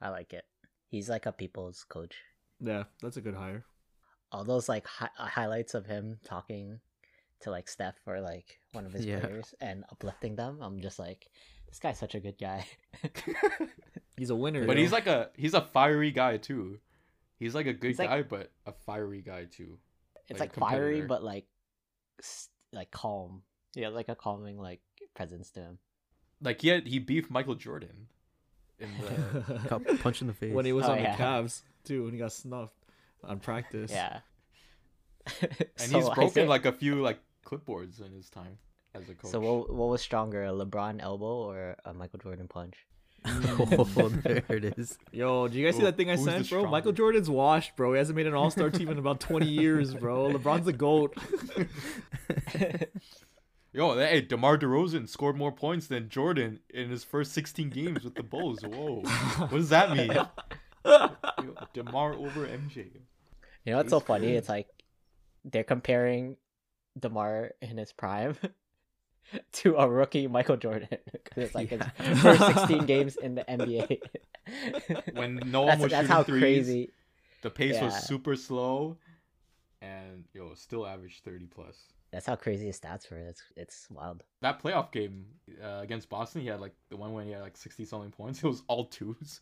[0.02, 0.46] I like it.
[0.90, 2.16] He's like a people's coach.
[2.60, 3.66] Yeah, that's a good hire.
[4.32, 6.80] All those like hi- uh, highlights of him talking
[7.42, 9.20] to like Steph or like one of his Yeah.
[9.20, 10.60] players and uplifting them.
[10.62, 11.28] I'm just like,
[11.68, 12.66] this guy's such a good guy.
[14.18, 14.66] He's a winner.
[14.66, 14.82] But yo.
[14.84, 16.80] he's like a he's a fiery guy too.
[17.38, 19.78] He's like a good like- guy, but a fiery guy too.
[20.30, 21.46] it's Like like, a fiery, but like,
[22.20, 23.44] s- like calm.
[23.76, 24.82] Yeah, like a calming like
[25.16, 25.78] presence to him.
[26.42, 28.08] Like he had, he beefed Michael Jordan
[28.80, 30.54] in the Got punched in the face.
[30.54, 31.16] when he was Oh, on yeah.
[31.16, 32.76] the Cavs too, when he got snuffed
[33.24, 33.92] on practice.
[33.92, 34.20] Yeah.
[35.42, 38.58] and So he's broken think- like a few like clipboards in his time
[38.94, 39.32] as a coach.
[39.32, 42.76] So what, what was stronger, a LeBron elbow or a Michael Jordan punch?
[43.26, 43.98] Mm.
[43.98, 44.98] oh, there it is.
[45.12, 46.68] Yo, do you guys see that thing I sent, bro?
[46.68, 46.92] Michael?
[46.92, 47.94] Jordan's washed, bro.
[47.94, 50.30] He hasn't made an All Star team in about twenty years, bro.
[50.32, 51.18] LeBron's a goat.
[53.78, 58.16] Yo, hey, DeMar DeRozan scored more points than Jordan in his first 16 games with
[58.16, 58.64] the Bulls.
[58.64, 59.02] Whoa.
[59.38, 60.12] What does that mean?
[60.84, 62.88] Yo, DeMar over MJ.
[63.64, 64.32] You know what's so funny?
[64.34, 64.66] It's like
[65.46, 66.38] they're comparing
[67.00, 68.36] Demar in his prime
[69.52, 71.92] to a rookie Michael Jordan because it's like Yeah.
[72.00, 74.00] his first 16 games in the NBA.
[75.14, 76.90] When no one that's, was that's shooting how threes, crazy.
[77.44, 78.98] the pace was super slow,
[79.84, 81.78] and yo, still averaged 30 plus.
[82.12, 83.18] That's how crazy his stats were.
[83.18, 84.24] It's it's wild.
[84.42, 85.26] That playoff game
[85.62, 88.40] uh, against Boston, he had like the one when he had like 60 something points.
[88.44, 89.42] It was all twos.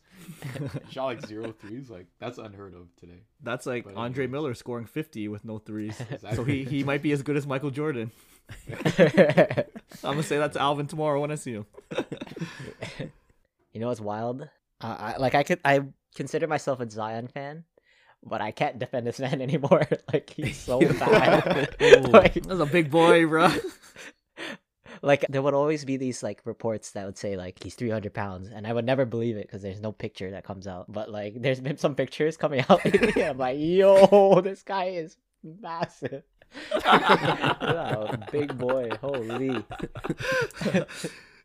[0.90, 1.88] Shot like zero threes.
[1.90, 3.20] Like that's unheard of today.
[3.42, 4.32] That's like But Andre anyways.
[4.32, 5.96] Miller scoring fifty with no threes.
[6.34, 8.10] So he, he might be as good as Michael Jordan.
[8.98, 9.64] I'm
[10.02, 11.66] gonna say that to Alvin tomorrow when I see him.
[13.72, 14.42] you know what's wild?
[14.80, 15.82] Uh, I like I could I
[16.14, 17.64] consider myself a Zion fan,
[18.26, 19.86] but I can't defend this man anymore.
[20.12, 21.76] like he's so bad.
[22.08, 23.50] Like, That's a big boy, bro.
[25.02, 28.48] like there would always be these like reports that would say like he's 300 pounds
[28.48, 31.34] and i would never believe it because there's no picture that comes out but like
[31.42, 36.22] there's been some pictures coming out lately and i'm like yo this guy is massive
[36.82, 39.62] wow, big boy holy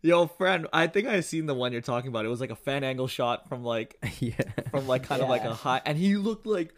[0.04, 2.26] Yo, friend, I think I seen the one you're talking about.
[2.26, 4.34] It was like a fan angle shot from like yeah.
[4.72, 6.74] from like kind of like a high, and he looked like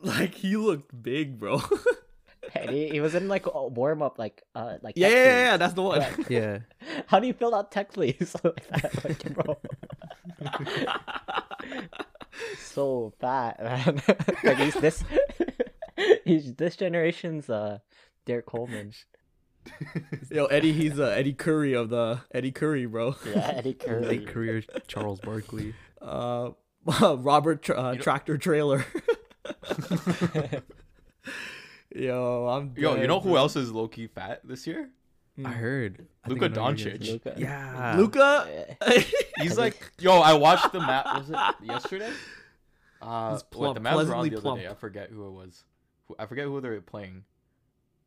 [0.00, 1.62] like he looked big, bro.
[2.54, 5.44] and he, he was in like a warm up like uh like yeah, yeah, yeah,
[5.50, 6.00] yeah, that's the one.
[6.00, 6.58] Like, Yeah.
[7.06, 9.58] how do you fill out tech please like that like bro
[12.58, 14.02] so fat man
[14.44, 15.04] like he's this
[16.24, 17.78] he's this generation's uh
[18.24, 18.92] Derrick Coleman
[20.30, 23.14] Yo, Eddie, he's uh, Eddie Curry of the Eddie Curry, bro.
[23.26, 25.74] yeah Eddie Curry Late career Charles Barkley.
[26.00, 26.50] Uh,
[27.16, 28.84] Robert tra- uh, Tractor Traylor.
[31.94, 32.74] Yo, I'm.
[32.76, 34.90] Yo, you know who else is low key fat this year?
[35.44, 36.06] I heard.
[36.24, 37.00] I Luka I know who you're Doncic.
[37.00, 37.12] gonna.
[37.12, 37.34] Luka.
[37.38, 37.94] Yeah.
[37.96, 39.04] Luka.
[39.40, 41.06] He's like, yo, I watched the map.
[41.06, 42.10] Was it yesterday?
[43.00, 44.60] Uh, He's what, the Mavs were on the other plump.
[44.60, 44.68] day.
[44.68, 45.64] I forget who it was.
[46.18, 47.24] I forget who they were playing.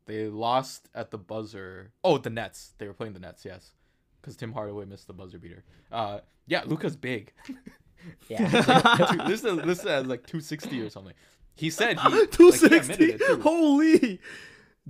[0.06, 1.92] They lost at the buzzer.
[2.02, 2.74] Oh, the Nets.
[2.78, 3.44] They were playing the Nets.
[3.44, 3.72] Yes,
[4.20, 5.64] because Tim Hardaway missed the buzzer beater.
[5.90, 7.32] Uh, yeah, Luka's big.
[8.28, 11.14] yeah Two- this is this is like 260 or something.
[11.54, 13.12] He said he like, he Two admitted sixty.
[13.12, 13.40] it, too.
[13.42, 14.20] Holy.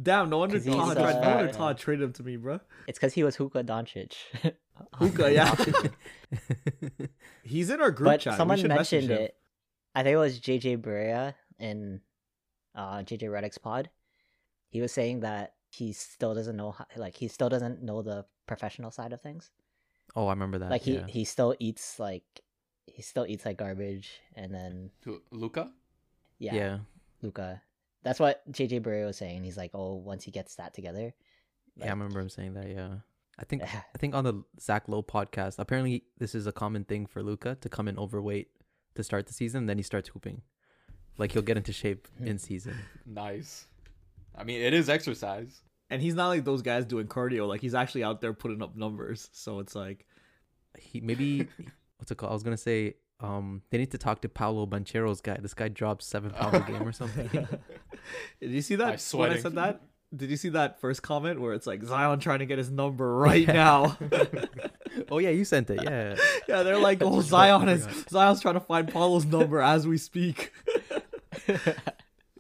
[0.00, 2.60] Damn, no wonder he's, Todd, tried, no uh, wonder Todd traded him to me, bro.
[2.86, 4.14] it's because he was Huka Doncic
[4.94, 7.08] Huka, yeah.
[7.42, 8.36] He's in our group but chat.
[8.38, 9.36] Someone should message mentioned it
[9.94, 12.00] I think it was JJ Barea in
[12.74, 13.90] uh JJ Redick's pod
[14.72, 18.24] he was saying that he still doesn't know how, like he still doesn't know the
[18.46, 19.50] professional side of things
[20.16, 20.70] Oh, I remember that.
[20.70, 21.06] like he yeah.
[21.06, 22.24] he still eats like
[22.86, 24.90] he still eats like garbage and then
[25.30, 25.70] Luka.
[26.38, 26.78] yeah, yeah.
[27.22, 27.62] Luka.
[28.02, 29.44] That's what JJ Barea was saying.
[29.44, 31.14] He's like, oh, once he gets that together,
[31.76, 32.68] Yeah, I remember him saying that.
[32.68, 32.96] Yeah,
[33.38, 33.62] I think
[33.94, 37.54] I think on the Zach Lowe podcast, apparently this is a common thing for Luka
[37.62, 38.48] to come in overweight
[38.96, 40.42] to start the season, then he starts hooping.
[41.16, 42.26] Like he'll get into shape Hmm.
[42.26, 42.76] in season.
[43.06, 43.66] Nice.
[44.36, 45.60] I mean, it is exercise.
[45.90, 47.46] And he's not like those guys doing cardio.
[47.46, 49.28] Like he's actually out there putting up numbers.
[49.32, 50.06] So it's like,
[50.78, 51.48] He maybe
[51.98, 52.30] what's it called?
[52.30, 55.36] I was gonna say um they need to talk to Paolo Banchero's guy.
[55.40, 57.28] This guy drops seven pounds a game or something.
[58.40, 59.82] did you see I'm that when I said that?
[60.14, 63.16] Did you see that first comment where it's like Zion trying to get his number
[63.16, 63.96] right now?
[65.10, 65.82] oh yeah, you sent it.
[65.82, 66.16] Yeah.
[66.46, 67.88] yeah, they're like, oh, Zion is.
[68.10, 70.52] Zion's trying to find Paolo's number as we speak.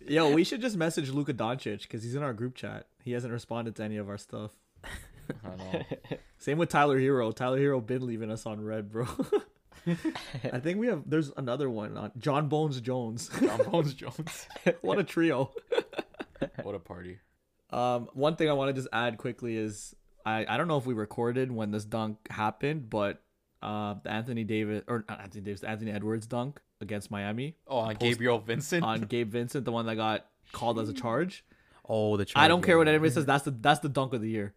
[0.06, 2.86] Yo, we should just message Luka Doncic because he's in our group chat.
[3.04, 4.52] He hasn't responded to any of our stuff.
[5.44, 5.82] I know.
[6.38, 7.34] Same with Tyler Herro.
[7.34, 9.06] Tyler Herro been leaving us on red, bro.
[10.52, 11.02] I think we have.
[11.06, 13.30] There's another one on Jon Bones Jones.
[13.40, 14.46] Jon Bones Jones.
[14.80, 15.50] what a trio.
[16.62, 17.18] What a party.
[17.70, 19.94] Um, one thing I want to just add quickly is
[20.24, 23.22] I I don't know if we recorded when this dunk happened, but
[23.62, 27.94] uh, the Anthony Davis or not Anthony Davis, Anthony Edwards dunk against Miami Oh, on
[27.94, 28.84] Gabriel Vincent.
[28.84, 31.44] on Gabe Vincent, the one that got called as a charge.
[31.88, 32.26] Oh, the.
[32.36, 33.26] I don't care what anybody says.
[33.26, 34.54] That's the that's the dunk of the year.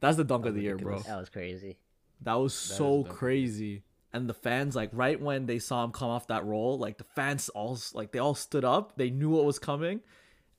[0.00, 0.98] That's the dunk That of the was year, bro.
[1.00, 1.78] that was crazy.
[2.22, 3.18] That was That is so the dunk of the year.
[3.18, 3.82] crazy.
[4.12, 7.04] And the fans, like right when they saw him come off that roll, like the
[7.04, 8.96] fans all like they all stood up.
[8.96, 10.00] They knew what was coming,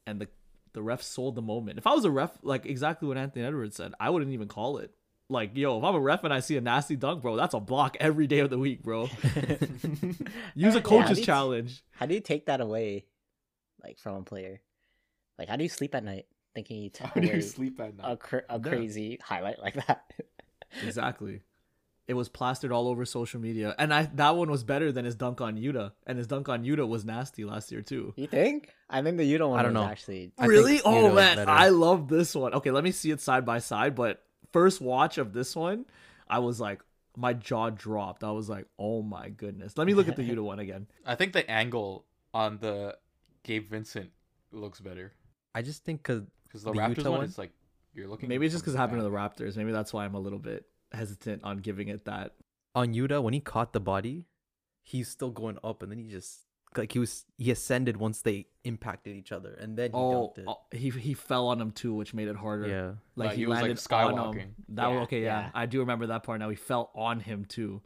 [0.05, 0.27] and the
[0.73, 1.79] the ref sold the moment.
[1.79, 4.77] If I was a ref, like exactly what Anthony Edwards said, I wouldn't even call
[4.77, 4.91] it.
[5.29, 7.59] Like, yo, if I'm a ref and I see a nasty dunk, bro, that's a
[7.59, 9.09] block every day of the week, bro.
[10.55, 11.83] Use a Yeah, coach's these- challenge.
[11.91, 13.05] How do you take that away,
[13.83, 14.61] like from a player?
[15.37, 17.93] Like, how do you sleep at night thinking you took How do you sleep at
[17.93, 18.19] a night?
[18.19, 18.69] cr- a Yeah.
[18.69, 20.11] crazy highlight like that?
[20.85, 21.41] Exactly.
[22.07, 25.15] It was plastered all over social media, and I that one was better than his
[25.15, 28.13] dunk on Yuta, and his dunk on Yuta was nasty last year too.
[28.17, 28.69] you think?
[28.89, 29.89] I think the Yuta one I don't was know.
[29.89, 30.31] actually.
[30.37, 30.81] I really?
[30.83, 31.49] Oh Yuta man, better.
[31.51, 32.53] I love this one.
[32.53, 33.95] Okay, let me see it side by side.
[33.95, 34.21] But
[34.51, 35.85] first watch of this one,
[36.27, 36.81] I was like,
[37.15, 38.23] my jaw dropped.
[38.23, 39.77] I was like, oh my goodness.
[39.77, 40.87] Let me look at the Yuta one again.
[41.05, 42.97] I think the angle on the
[43.43, 44.11] Gabe Vincent
[44.51, 45.13] looks better
[45.55, 47.25] I just think because because the, The Raptors Yuta one, one?
[47.25, 47.51] is like
[47.93, 48.29] you're looking.
[48.29, 49.09] Maybe it's just because it happened to the.
[49.11, 49.57] Raptors.
[49.57, 52.35] Maybe that's why I'm a little bit hesitant on giving it that.
[52.75, 54.25] on Yuta when he caught the body,
[54.83, 56.45] he's still going up, and then he just
[56.75, 60.37] like he was he ascended once they impacted each other, and then he Oh, dunked
[60.39, 60.45] it.
[60.47, 62.67] oh, he he fell on him too, which made it harder.
[62.67, 64.37] yeah, like Like, he, he was, like, landed on skywalking.
[64.39, 64.55] him.
[64.69, 65.39] That Yeah, okay, yeah.
[65.41, 65.49] yeah.
[65.53, 66.49] I do remember that part now.
[66.49, 67.81] He fell on him too.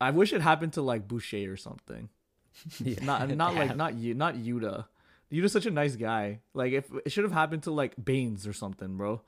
[0.00, 2.08] I wish it happened to like Boucher or something.
[2.78, 3.02] yeah.
[3.04, 4.86] Not not like not you not Yuta.
[5.32, 6.40] Yuta's such a nice guy.
[6.54, 9.20] Like if it should have happened to like Baines or something, bro.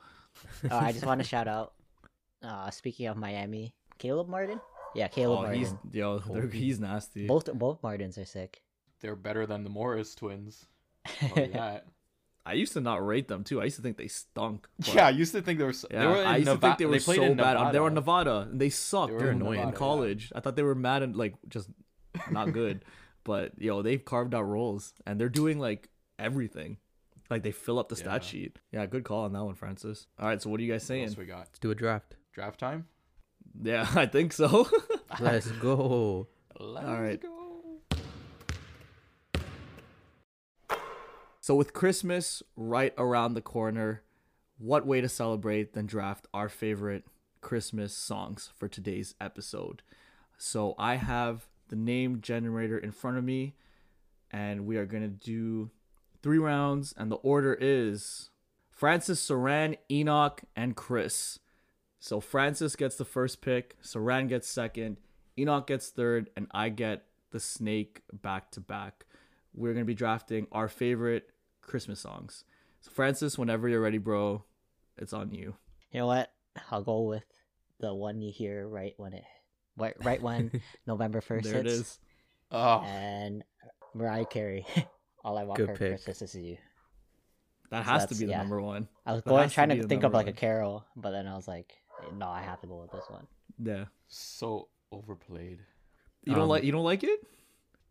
[0.71, 1.73] Oh, I just want to shout out.
[2.41, 4.61] Uh, speaking of Miami, Caleb Martin.
[4.95, 5.59] Yeah, Caleb oh, Martin.
[5.59, 6.19] he's yo,
[6.51, 7.27] he's nasty.
[7.27, 8.61] Both both Martins are sick.
[9.01, 10.65] They're better than the Morris twins.
[11.21, 11.85] I'll tell you that.
[12.45, 13.59] I used to not rate them too.
[13.59, 14.67] I used to think they stunk.
[14.93, 15.71] yeah, I used to think they were.
[15.71, 17.73] s- Yeah, they were in I used to think they were played so bad.
[17.73, 18.29] They were in Nevada.
[18.29, 19.11] Nevada, and they sucked.
[19.11, 19.59] were They're in annoying.
[19.59, 19.77] in Nevada, yeah.
[19.79, 20.31] college.
[20.33, 21.69] I thought they were mad and like just
[22.31, 22.85] not good.
[23.25, 26.77] but yo, they've carved out roles, and they're doing like everything.
[27.29, 28.29] Like they fill up the stat Yeah.
[28.29, 28.59] sheet.
[28.71, 30.07] Yeah, good call on that one, Francis.
[30.17, 31.03] All right, so what are you guys What saying?
[31.07, 31.39] else we got?
[31.39, 32.15] Let's do a draft.
[32.31, 32.85] Draft time.
[33.61, 34.69] Yeah, I think so.
[35.19, 36.27] Let's go.
[36.57, 37.21] Let's right.
[37.21, 37.36] go.
[41.47, 44.01] So with Christmas right around the corner,
[44.57, 47.05] what way to celebrate than draft our favorite
[47.39, 49.81] Christmas songs for today's episode?
[50.37, 53.55] So I have the name generator in front of me
[54.29, 55.71] and we are going to do
[56.21, 58.29] three rounds and the order is
[58.69, 61.39] Francis, Saran, Enoch and Chris.
[61.97, 64.97] So Francis gets the first pick, Saran gets second,
[65.39, 69.05] Enoch gets third and I get the snake back to back
[69.57, 71.31] we're gonna be drafting our favorite
[71.67, 72.43] Christmas songs.
[72.81, 74.43] So Francis, whenever you're ready, bro,
[74.97, 75.55] it's on you.
[75.91, 76.31] You know what?
[76.71, 77.23] I'll go with
[77.79, 79.23] the one you hear right when it,
[79.77, 81.99] right, right when November first there it hits, is.
[82.51, 83.43] Oh, and
[83.93, 84.65] Mariah Carey.
[85.23, 86.03] All I want Good for pick.
[86.03, 86.57] Christmas is you.
[87.69, 88.37] That So has to be the yeah.
[88.37, 88.87] number one.
[89.05, 91.11] I was That going has to trying to think of number like a carol, but
[91.11, 91.73] then I was like,
[92.15, 93.27] no, I have to go with this one.
[93.61, 93.85] Yeah.
[94.07, 95.59] so overplayed.
[96.23, 97.19] You don't Um, like you don't like it?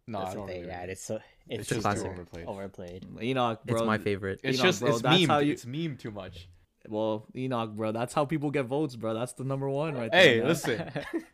[0.09, 0.69] No, That's I don't thing, agree.
[0.71, 1.17] yeah, it's so
[1.49, 2.07] it's, It's a just classic.
[2.07, 2.47] over- Overplayed.
[2.47, 3.07] overplayed.
[3.23, 3.77] Enoch, bro.
[3.77, 4.41] it's my favorite.
[4.45, 5.29] It's Enoch, just bro, it's that's meme.
[5.29, 6.49] how you- It's meme too much.
[6.89, 9.15] Well, Enoch, bro, that's how people get votes, bro.
[9.15, 10.21] That's the number one right there.
[10.21, 10.49] Hey, man.
[10.49, 10.81] listen.
[10.81, 11.25] I Yeah, but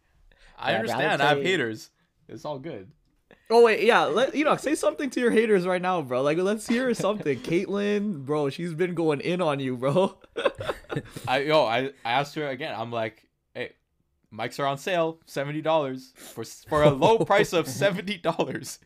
[0.58, 1.22] I understand.
[1.22, 1.90] I have haters.
[2.28, 2.90] It's all good.
[3.50, 4.04] Oh wait, yeah.
[4.04, 6.22] Let Enoch say something to your haters right now, bro.
[6.22, 7.38] Like, let's hear something.
[7.40, 10.16] Caitlyn, bro, she's been going in on you, bro.
[11.28, 12.74] I yo, I, I asked her again.
[12.78, 13.28] I'm like, hey,
[14.32, 18.78] mics are on sale, seventy dollars for for a low price of seventy dollars.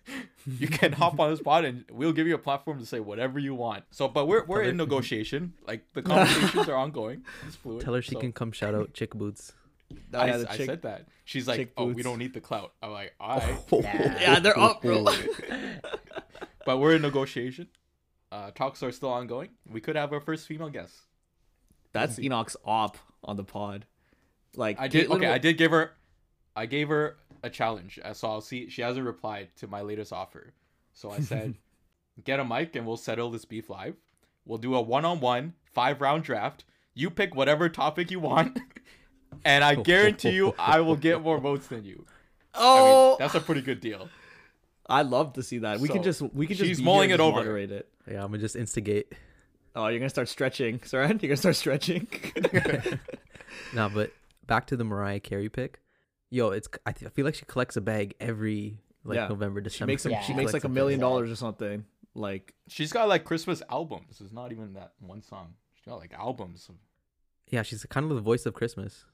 [0.47, 3.39] You can hop on this pod and we'll give you a platform to say whatever
[3.39, 3.85] you want.
[3.91, 5.55] So, but we're we're in negotiation.
[5.67, 7.25] Like the conversations are ongoing.
[7.47, 7.83] It's fluid.
[7.83, 9.53] Tell her she so can come shout out Chick Boots.
[10.13, 11.07] Oh, I, yeah, the I chick- said that.
[11.25, 12.73] She's like, chick oh, we don't need the clout.
[12.83, 13.59] I'm like, all right.
[13.73, 14.21] Yeah.
[14.21, 15.05] Yeah, they're up, bro.
[16.65, 17.69] but we're in negotiation.
[18.33, 19.51] Uh, talks are still ongoing.
[19.71, 20.95] We could have our first female guest.
[21.93, 23.87] That's Enoch's op on the pod.
[24.57, 25.09] Like, I did.
[25.09, 25.93] Caitlyn Okay, wa- I did give her.
[26.57, 27.99] I gave her a challenge.
[28.03, 28.69] uh, So I'll see.
[28.71, 30.53] She hasn't replied to my latest offer.
[30.93, 31.55] So I said,
[32.25, 33.95] get a mic and we'll settle this beef live.
[34.47, 36.65] We'll do a one-on-one five round draft.
[36.95, 38.59] You pick whatever topic you want,
[39.45, 42.07] and I guarantee you, I will get more votes than you.
[42.55, 44.09] I mean, Oh, that's a pretty good deal.
[44.89, 45.81] I'd love to see that.
[45.81, 47.39] We can just we can just she's be mulling here it just over.
[47.41, 47.89] Moderate it.
[48.11, 49.13] Yeah, I'm gonna just instigate.
[49.75, 51.21] Oh, you're gonna start stretching, Saran.
[51.21, 52.07] You're gonna start stretching.
[53.75, 54.13] Nah, but
[54.47, 55.81] back to the Mariah Carey pick.
[56.31, 59.29] Yo, it's I, th- I feel like she collects a bag every like Yeah.
[59.29, 59.93] November, she December.
[59.93, 60.21] makes a, Yeah.
[60.23, 61.85] she makes like a million dollars or something.
[62.15, 64.21] Like She's got like Christmas albums.
[64.21, 65.55] It's not even that one song.
[65.75, 66.69] She's got like albums.
[67.49, 69.05] Yeah, she's kind of the voice of Christmas.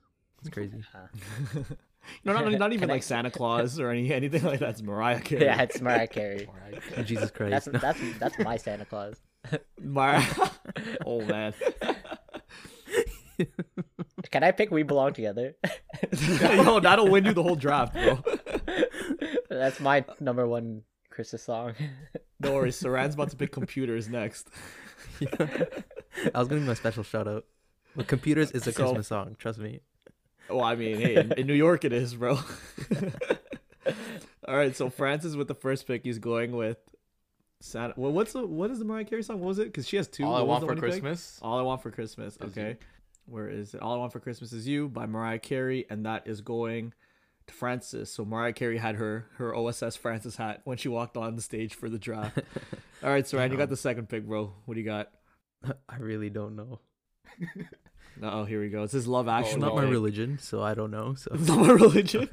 [0.41, 0.83] It's crazy.
[2.25, 4.71] no, not, not even like Santa Claus or any anything like that.
[4.71, 5.45] It's Mariah Carey.
[5.45, 6.49] Yeah, it's Mariah Carey.
[6.53, 7.51] Mariah Oh, Jesus Christ.
[7.51, 7.79] That's No.
[7.79, 9.17] that's that's my Santa Claus.
[9.81, 10.25] Mariah.
[11.05, 11.53] oh man.
[14.33, 15.55] Can I pick "We Belong Together"?
[16.41, 18.19] Yo, that'll win you the whole draft, bro.
[19.51, 21.75] that's my number one Christmas song.
[22.41, 22.83] No worries.
[22.83, 24.49] Saran's about to pick computers next.
[25.21, 25.27] I
[26.35, 27.45] was gonna give my special shout out.
[27.95, 29.37] But computers is a So- Christmas song.
[29.39, 29.79] Trust me.
[30.51, 32.41] Well, I mean, hey, in, in New York it is, bro.
[34.49, 36.79] All right, so Francis with the first pick, he's going with
[37.61, 37.95] Santa.
[37.97, 39.39] Well, what's the what is the Mariah Carey song?
[39.39, 39.67] What was it?
[39.67, 40.25] Because she has two.
[40.25, 40.81] All I What was want for one he?
[40.81, 41.39] Christmas.
[41.43, 42.37] All I want for Christmas.
[42.43, 42.77] Okay, You.
[43.27, 43.81] Where is it?
[43.83, 46.93] All I want for Christmas is you by Mariah Carey, and that is going
[47.47, 48.13] to Francis.
[48.13, 51.75] So Mariah Carey had her her OSS Francis hat when she walked on the stage
[51.75, 52.39] for the draft.
[53.03, 54.53] All right, Saran, you got the second pick, bro.
[54.65, 55.11] What do you got?
[55.89, 56.81] I really don't know.
[58.23, 58.83] Oh, here we go.
[58.83, 59.53] It's his Love Actually.
[59.53, 61.15] It's not my religion, so I don't know.
[61.15, 62.29] So It's not my religion.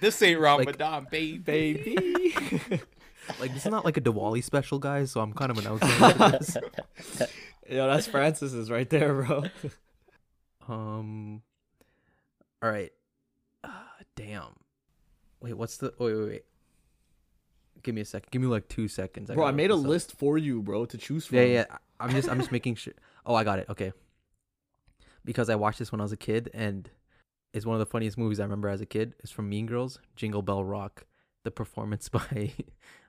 [0.00, 1.38] This ain't Like- Ramadan, baby.
[1.38, 2.34] baby.
[3.40, 5.12] like this is not like a Diwali special, guys.
[5.12, 5.88] So I'm kind of announcing.
[6.32, 6.56] this.
[7.68, 9.44] Yo, that's Francis's right there, bro.
[10.66, 11.42] Um.
[12.62, 12.90] All right.
[13.62, 14.54] Ah, damn.
[15.42, 15.92] Wait, what's the?
[15.98, 16.44] Wait, wait, wait.
[17.82, 18.30] Give me a second.
[18.30, 19.30] Give me like two seconds.
[19.30, 19.80] Bro, I made a up.
[19.80, 21.36] list for you, bro, to choose from.
[21.36, 21.64] Yeah, yeah.
[21.70, 22.94] I- I'm just, I'm just making sure.
[23.26, 23.66] Oh, I got it.
[23.68, 23.92] Okay.
[25.24, 26.90] Because I watched this when I was a kid, and
[27.54, 29.14] it's one of the funniest movies I remember as a kid.
[29.20, 31.04] It's from Mean Girls, Jingle Bell Rock.
[31.44, 32.52] The performance by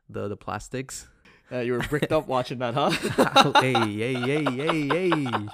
[0.09, 1.07] the the Plastics.
[1.51, 2.89] Uh, you were bricked up watching that, huh?
[3.61, 5.47] hey, hey, hey, hey, hey.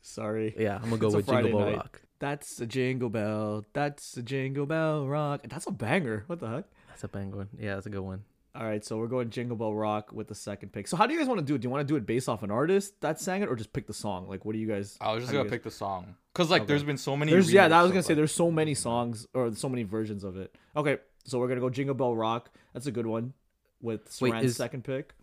[0.00, 0.54] Sorry.
[0.58, 1.76] Yeah, I'm gonna go It's with Jingle Bell night.
[1.76, 2.00] Rock.
[2.18, 3.66] That's a jingle bell.
[3.74, 5.42] That's a jingle bell rock.
[5.48, 6.24] That's a banger.
[6.28, 6.64] What the heck?
[6.88, 7.48] That's a bang one.
[7.58, 8.24] Yeah, that's a good one.
[8.54, 10.88] All right, so we're going Jingle Bell Rock with the second pick.
[10.88, 11.60] So how do you guys want to do it?
[11.60, 13.70] Do you want to do it based off an artist that sang it, or just
[13.74, 14.28] pick the song?
[14.28, 14.96] Like, what do you guys?
[14.98, 16.68] I was just how do you gonna guys- pick the song because like Okay.
[16.68, 17.32] there's been so many.
[17.32, 19.82] There's yeah, that I was gonna of, say there's so many songs or so many
[19.82, 20.54] versions of it.
[20.74, 22.50] Okay, so we're gonna go Jingle Bell Rock.
[22.72, 23.34] That's a good one
[23.80, 25.14] with Wait, Saran's is- second pick.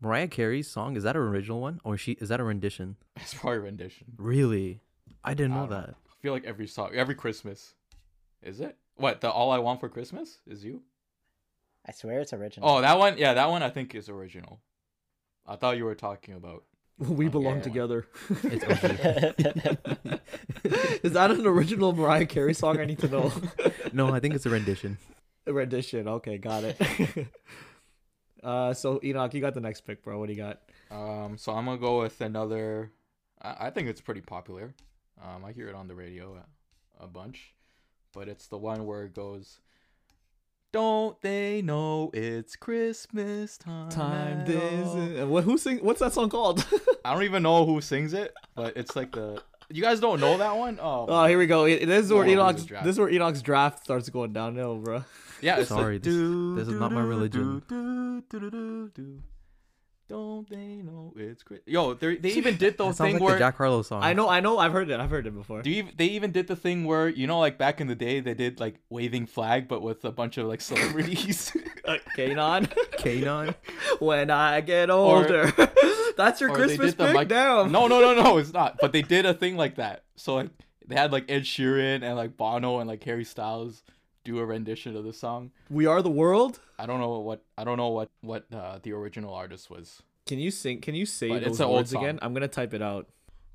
[0.00, 2.96] Mariah Carey's song is that an original one or she is that a rendition?
[3.16, 4.06] It's probably a rendition.
[4.16, 4.80] Really?
[5.22, 5.90] I didn't I know don't that.
[5.90, 7.74] I feel like every song, every Christmas,
[8.42, 8.76] is it?
[8.96, 10.82] What the All I Want for Christmas is you?
[11.86, 12.68] I swear it's original.
[12.68, 13.18] Oh, that one.
[13.18, 14.60] Yeah, that one I think is original.
[15.46, 16.64] I thought you were talking about.
[16.98, 17.62] we belong yeah.
[17.62, 18.06] together.
[18.44, 20.20] It's OG.
[21.02, 22.78] Is that an original Mariah Carey song?
[22.78, 23.32] I need to know.
[23.92, 24.98] no, I think it's a rendition.
[25.46, 26.06] A rendition.
[26.08, 26.76] Okay, got it.
[28.44, 30.18] uh, so Enoch, you got the next pick, bro.
[30.18, 30.60] What do you got?
[30.90, 32.90] Um, so I'm gonna go with another.
[33.40, 34.74] I, I think it's pretty popular.
[35.22, 36.36] Um, I hear it on the radio
[37.00, 37.54] a, a bunch,
[38.12, 39.60] but it's the one where it goes.
[40.72, 43.90] Don't they know it's Christmas time?
[43.90, 44.88] Time at this.
[45.20, 45.44] all?" What?
[45.44, 45.78] Who sing?
[45.78, 46.64] What's that song called?
[47.04, 49.42] I don't even know who sings it, but it's like the.
[49.70, 50.78] You guys don't know that one?
[50.82, 51.64] Oh, Oh, here we go.
[51.64, 52.64] This is where Enoch's.
[52.66, 52.84] draft?
[52.84, 55.02] This is where Enoch's draft starts going downhill, bro.
[55.42, 55.58] Yeah.
[55.58, 58.90] It's Sorry, like, this- "Do, this is do, not my religion." do, do, do, do,
[58.94, 59.22] do.
[60.08, 61.66] Don't they know it's Christmas?
[61.72, 64.02] Yo, they they even did That those sounds thing like where the Jack Harlow song.
[64.02, 64.28] I know.
[64.28, 64.58] I know.
[64.58, 65.00] I've heard it.
[65.00, 65.62] I've heard it before.
[65.62, 68.20] Do you, they even did the thing where you know like back in the day
[68.20, 72.66] they did like waving flag but with a bunch of like celebrities Uh, K'naan.
[72.98, 73.54] K'naan.
[74.00, 75.50] when I get older.
[76.16, 77.16] That's your Christmas did pick.
[77.16, 77.72] mic- Damn.
[77.72, 80.50] no no no no it's not but they did a thing like that so like
[80.86, 83.82] they had like Ed Sheeran and like Bono and like Harry Styles
[84.24, 86.60] do a rendition of the song We are the world.
[86.78, 90.38] I don't know what I don't know what what uh, the original artist was Can
[90.38, 90.80] you sing?
[90.80, 92.04] Can you say But those it's an old words song.
[92.04, 92.18] again?
[92.22, 93.08] I'm gonna type it out.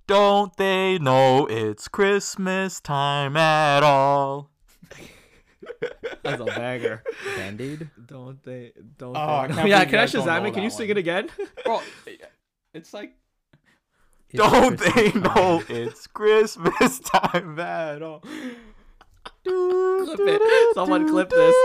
[0.08, 4.50] don't they know it's Christmas time at all
[6.24, 7.04] That's a banger.
[7.36, 7.90] Band Aid.
[8.06, 8.72] don't they?
[8.98, 9.16] Don't.
[9.18, 9.54] Oh, they?
[9.54, 10.54] can't yeah, believe can I guys Shazam it?
[10.54, 10.98] Can you that sing one.
[10.98, 11.30] it again?
[11.66, 11.82] bro
[12.74, 13.14] it's like
[14.30, 15.22] It's Don't Christmas they time.
[15.24, 18.24] know it's Christmas time at all?
[19.48, 20.76] Clip it.
[20.76, 21.56] Someone clip this.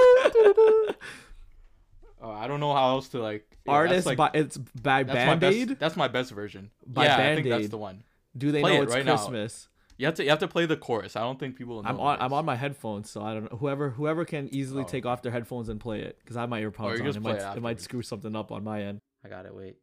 [2.22, 3.44] Uh, I don't know how else to like.
[3.66, 5.56] yeah, Artist that's, by it's by that's Band best.
[5.56, 5.76] Aid.
[5.78, 6.70] That's my best version.
[6.86, 7.52] By yeah, I think Band-Aid.
[7.52, 8.04] that's the one.
[8.36, 9.16] Do they play know it it's right now.
[9.16, 9.68] Christmas?
[9.98, 11.16] You have to you have to play the chorus.
[11.16, 11.88] I don't think people know.
[11.88, 12.18] I'm on.
[12.20, 13.58] I'm on my headphones, so I don't know.
[13.58, 16.48] Whoever whoever can easily Oh, take off their headphones and play it, because I have
[16.48, 17.04] my Or earpods on.
[17.04, 19.00] just It play might it it might screw something up on my end.
[19.24, 19.54] I got it.
[19.54, 19.76] Wait.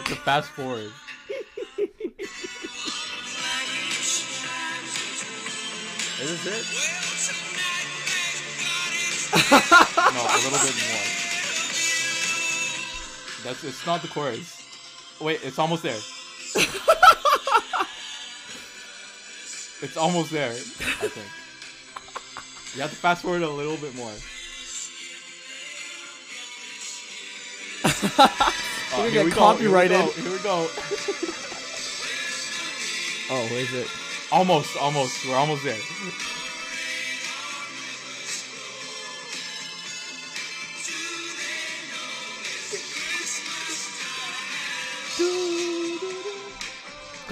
[0.00, 0.90] It's a fast forward.
[6.24, 6.64] Is this it?
[10.14, 11.04] no, a little bit more.
[13.44, 14.62] That's it's not the chorus.
[15.20, 16.00] Wait, it's almost there.
[19.82, 21.26] it's almost there, I think.
[22.74, 24.12] You have to fast forward a little bit more.
[28.96, 29.96] Uh, here get we go, copyrighted.
[29.96, 30.20] Here we go.
[30.22, 30.68] Here we go.
[33.30, 34.03] Oh, where is it?
[34.30, 35.26] Almost, almost.
[35.26, 36.43] We're almost there.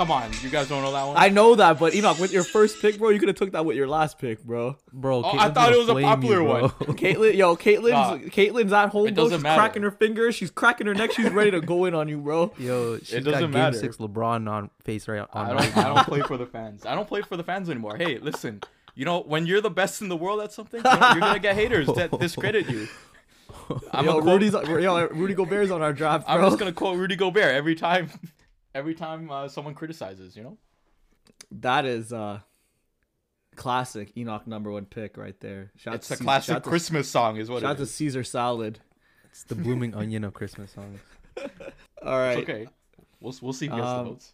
[0.03, 1.17] Come on, you guys don't know that one?
[1.17, 3.65] I know that, but Enoch, with your first pick, bro, you could have took that
[3.65, 4.77] with your last pick, bro.
[4.93, 6.63] Bro, Oh, I thought it was a popular you, one.
[6.71, 8.17] Caitlyn, yo, Caitlyn's Nah.
[8.17, 9.25] Caitlyn's at home, It bro.
[9.25, 9.61] doesn't She's matter.
[9.61, 10.35] cracking her fingers.
[10.35, 11.13] She's cracking her neck.
[11.13, 12.53] She's ready to go in on you, bro.
[12.59, 13.79] Yo, she's got doesn't Game matter.
[13.79, 15.29] Six LeBron on face right on.
[15.33, 15.77] I don't.
[15.79, 16.85] I don't play for the fans.
[16.85, 17.97] I don't play for the fans anymore.
[17.97, 18.61] Hey, listen.
[18.97, 21.39] You know, when you're the best in the world at something, you know, you're gonna
[21.39, 22.89] get haters that discredit you.
[23.93, 26.35] I'm, yo, gonna quote- Rudy's, yo, Rudy Gobert's on our draft, bro.
[26.35, 28.11] I'm just gonna quote Rudy Gobert every time,
[28.75, 30.37] every time uh, someone criticizes.
[30.37, 30.59] You know.
[31.51, 32.41] That is uh
[33.57, 35.73] classic Enoch number one pick right there.
[35.77, 37.95] Shout It's a Caesar- classic shout to- Christmas song, is what Shout it to is.
[37.95, 38.81] Caesar salad.
[39.31, 41.01] It's the blooming onion of Christmas songs.
[42.03, 42.67] All right, It's okay.
[43.21, 44.33] We'll we'll see who gets Um, the votes.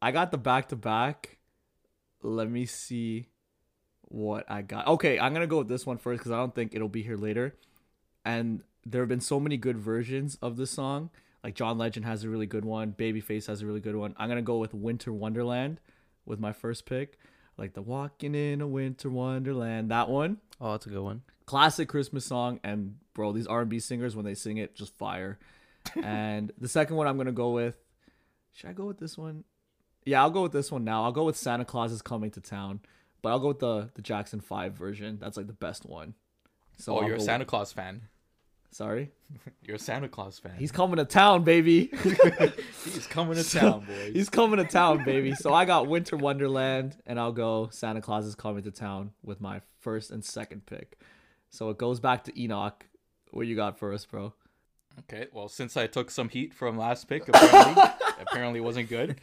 [0.00, 1.38] I got the back to back.
[2.22, 3.28] Let me see
[4.02, 4.86] what I got.
[4.86, 7.16] Okay, I'm gonna go with this one first because I don't think it'll be here
[7.16, 7.56] later.
[8.24, 11.10] And there have been so many good versions of this song.
[11.42, 12.92] Like John Legend has a really good one.
[12.92, 14.14] Babyface has a really good one.
[14.16, 15.80] I'm gonna go with Winter Wonderland
[16.24, 17.18] with my first pick.
[17.58, 19.90] Like the Walking in a Winter Wonderland.
[19.90, 20.38] That one.
[20.60, 21.22] Oh, that's a good one.
[21.44, 24.96] classic Christmas song, and bro, these R and B singers when they sing it, just
[24.96, 25.38] fire.
[26.02, 27.76] and the second one I'm gonna go with,
[28.52, 29.44] should I go with this one?
[30.04, 31.04] Yeah, I'll go with this one now.
[31.04, 32.80] I'll go with Santa Claus is coming to town,
[33.20, 35.18] but I'll go with the the Jackson Five version.
[35.20, 36.14] That's like the best one.
[36.78, 38.02] So oh, I'll you're a Santa Claus fan.
[38.72, 39.10] Sorry.
[39.62, 40.54] You're a Santa Claus fan.
[40.58, 41.90] He's coming to town, baby.
[42.84, 44.12] He's coming to So, town, boys.
[44.14, 45.34] He's coming to town, baby.
[45.34, 49.40] So I got Winter Wonderland, and I'll go Santa Claus is coming to town with
[49.40, 50.98] my first and second pick.
[51.50, 52.86] So it goes back to Enoch.
[53.30, 54.32] What you got for us, bro?
[55.00, 57.82] Okay, well, since I took some heat from last pick, apparently,
[58.20, 59.16] apparently wasn't good.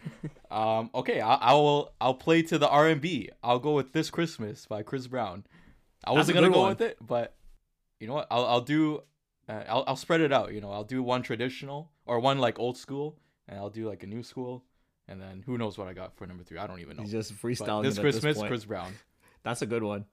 [0.49, 1.91] Um, okay, I, I will.
[2.01, 3.29] I'll play to the R and B.
[3.43, 5.43] I'll go with "This Christmas" by Chris Brown.
[6.03, 6.69] I That's wasn't gonna go one.
[6.69, 7.35] with it, but
[7.99, 8.27] you know what?
[8.31, 9.03] I'll I'll do.
[9.49, 10.53] Uh, I'll I'll spread it out.
[10.53, 14.03] You know, I'll do one traditional or one like old school, and I'll do like
[14.03, 14.63] a new school,
[15.07, 16.59] and then who knows what I got for number three?
[16.59, 17.03] I don't even know.
[17.03, 18.47] He's just But this Christmas, point.
[18.47, 18.93] Chris Brown.
[19.43, 20.05] That's a good one.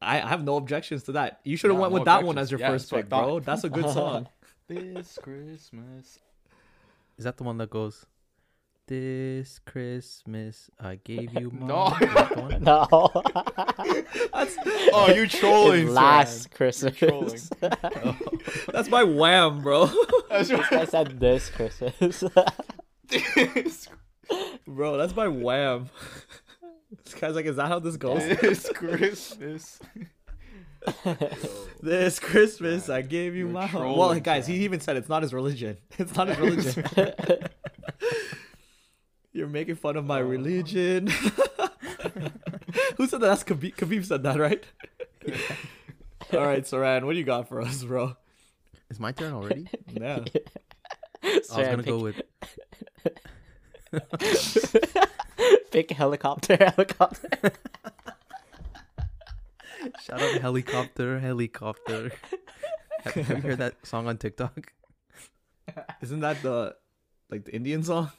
[0.00, 1.40] I I have no objections to that.
[1.44, 2.98] You should have Yeah, went no with that one as your Yeah, first that's what
[2.98, 3.40] I pick, bro.
[3.40, 4.26] That's a good song.
[4.68, 6.18] This Christmas.
[7.18, 8.06] Is that the one that goes?
[8.92, 11.66] This Christmas I gave you my.
[11.66, 11.96] No.
[11.98, 12.62] Is that the one?
[12.62, 14.28] No.
[14.34, 14.56] That's
[14.92, 15.86] Oh, you trolling?
[15.86, 16.94] His last Christmas.
[16.98, 17.40] trolling.
[18.70, 19.88] that's my wham, bro.
[20.28, 22.22] That's I said this Christmas.
[23.08, 23.88] this,
[24.66, 25.88] bro, that's my wham.
[27.02, 28.18] This guy's like, is that how this goes?
[28.40, 29.80] this Christmas.
[31.80, 33.84] This Christmas, I gave you You're my heart.
[33.86, 35.78] Well, trolling, guys, he even said it's not his religion.
[35.98, 36.84] It's not his religion.
[39.32, 40.24] You're making fun of my oh.
[40.24, 41.06] religion.
[42.96, 43.28] Who said that?
[43.28, 43.76] That's Khabib.
[43.76, 44.64] Khabib said that, right?
[46.32, 48.16] All right, Saran, what do you got for us, bro?
[48.90, 49.68] Is my turn already?
[49.92, 50.24] Yeah.
[51.24, 52.20] I was gonna go with.
[55.70, 57.28] Pick helicopter, helicopter.
[60.02, 62.10] Shout out helicopter, helicopter.
[63.04, 64.72] Have, have you heard that song on TikTok?
[66.00, 66.74] Isn't that the
[67.30, 68.10] like the Indian song?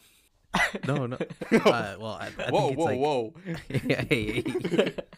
[0.88, 1.18] No, no.
[1.52, 3.34] Uh, well, I, I whoa, think it's whoa, like, whoa!
[3.70, 4.44] Hey, hey.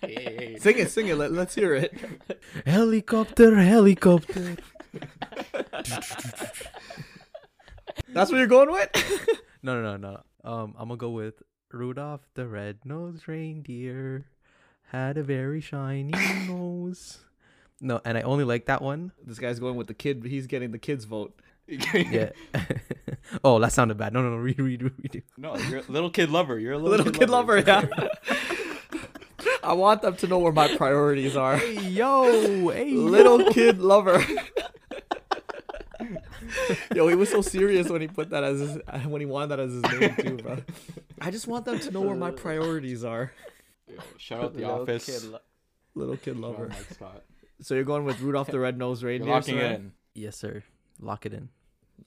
[0.02, 0.58] Hey.
[0.60, 1.16] Sing it, sing it.
[1.16, 1.94] Let, let's hear it.
[2.66, 4.58] helicopter, helicopter.
[8.10, 8.90] That's what you're going with?
[9.64, 10.50] No, no, no, no.
[10.50, 14.26] Um, I'm gonna go with Rudolph the Red-Nosed Reindeer
[14.92, 16.14] had a very shiny
[16.48, 17.20] nose.
[17.82, 19.12] No, and I only like that one.
[19.26, 20.24] this guy's going with the kid.
[20.26, 21.34] He's getting the kids vote.
[21.68, 22.30] Yeah.
[23.46, 24.12] Oh, that sounded bad.
[24.14, 24.38] No, no, no.
[24.38, 25.24] Read, read, read, read.
[25.38, 26.60] No, you're a little kid lover.
[26.60, 27.86] You're a little, Little kid lover, yeah.
[29.64, 31.58] I want them to know where my priorities are.
[31.58, 34.24] Hey, yo, hey, Little kid lover.
[36.94, 38.78] Yo, he was so serious when he put that as his,
[39.08, 40.58] when he wanted that as his name too, bro.
[41.20, 43.32] I just want them to know where my priorities are.
[43.88, 45.06] Yo, shout out the Little office.
[45.06, 45.40] kid lo-
[45.96, 46.68] Little kid lover.
[46.70, 47.24] Mike Scott.
[47.62, 49.32] So you're going with Rudolph the Red-Nosed You're Reindeer.
[49.34, 49.60] locking Saran?
[49.72, 49.92] it in.
[50.14, 50.64] Yes, sir.
[51.00, 51.50] Lock it in.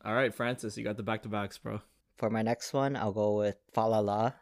[0.05, 1.81] All right, Francis, you got the back-to-backs, bro.
[2.17, 4.33] For my next one, I'll go with Fa La La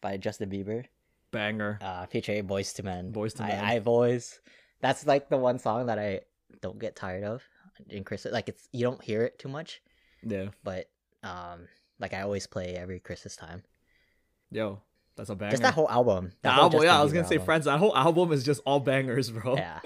[0.00, 0.84] by Justin Bieber,
[1.32, 1.78] Banger.
[1.82, 3.12] uh, featuring Boyz II Men.
[3.12, 3.64] Boyz to I, Men.
[3.64, 4.40] I've always,
[4.80, 6.20] that's like the one song that I
[6.62, 7.42] don't get tired of
[7.88, 8.32] in Christmas.
[8.32, 9.82] Like it's you don't hear it too much,
[10.22, 10.48] Yeah.
[10.64, 10.88] but
[11.22, 13.62] um, like I always play every Christmas time.
[14.50, 14.80] Yo,
[15.16, 15.50] that's a banger.
[15.50, 16.26] Just that whole album.
[16.42, 17.44] The that whole album, yeah, I was gonna Bieber say, album.
[17.46, 19.56] Francis, that whole album is just all bangers, bro.
[19.56, 19.80] Yeah,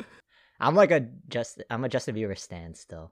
[0.61, 3.11] I'm like a just I'm a Justin Bieber stan still.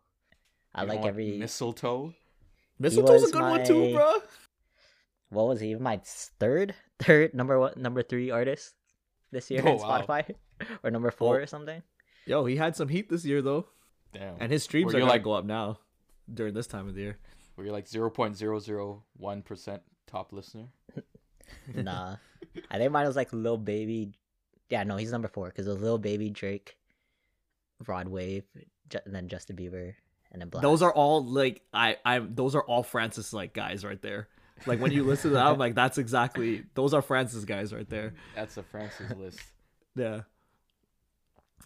[0.79, 1.39] I You like every.
[1.39, 2.15] mistletoe.
[2.81, 4.15] Mistletoe's a was good one too, bro.
[5.31, 5.75] What was he?
[5.75, 8.75] My third, third number one, number three artist
[9.31, 10.01] this year Oh, on wow.
[10.01, 10.35] Spotify,
[10.83, 11.43] or number four Oh.
[11.43, 11.83] or something.
[12.27, 13.67] Yo, he had some heat this year though,
[14.13, 14.37] Damn.
[14.41, 15.81] and his streams Were are you gonna like- go up now
[16.33, 17.19] during this time of the year.
[17.57, 20.69] Were you like zero point zero zero one percent top listener?
[21.75, 22.17] nah,
[22.71, 24.13] I think mine was like Lil Baby.
[24.71, 26.77] Yeah, no, he's number four because it was Lil Baby, Drake,
[27.87, 28.45] Rod Wave,
[29.05, 29.95] and then Justin Bieber,
[30.33, 30.63] and then Black.
[30.63, 34.29] Those are all like I, I, those are all Francis like guys right there.
[34.67, 37.89] Like when you listen to that, I'm like, that's exactly those are Francis guys right
[37.89, 38.15] there.
[38.35, 39.41] That's a Francis list.
[39.95, 40.23] Yeah.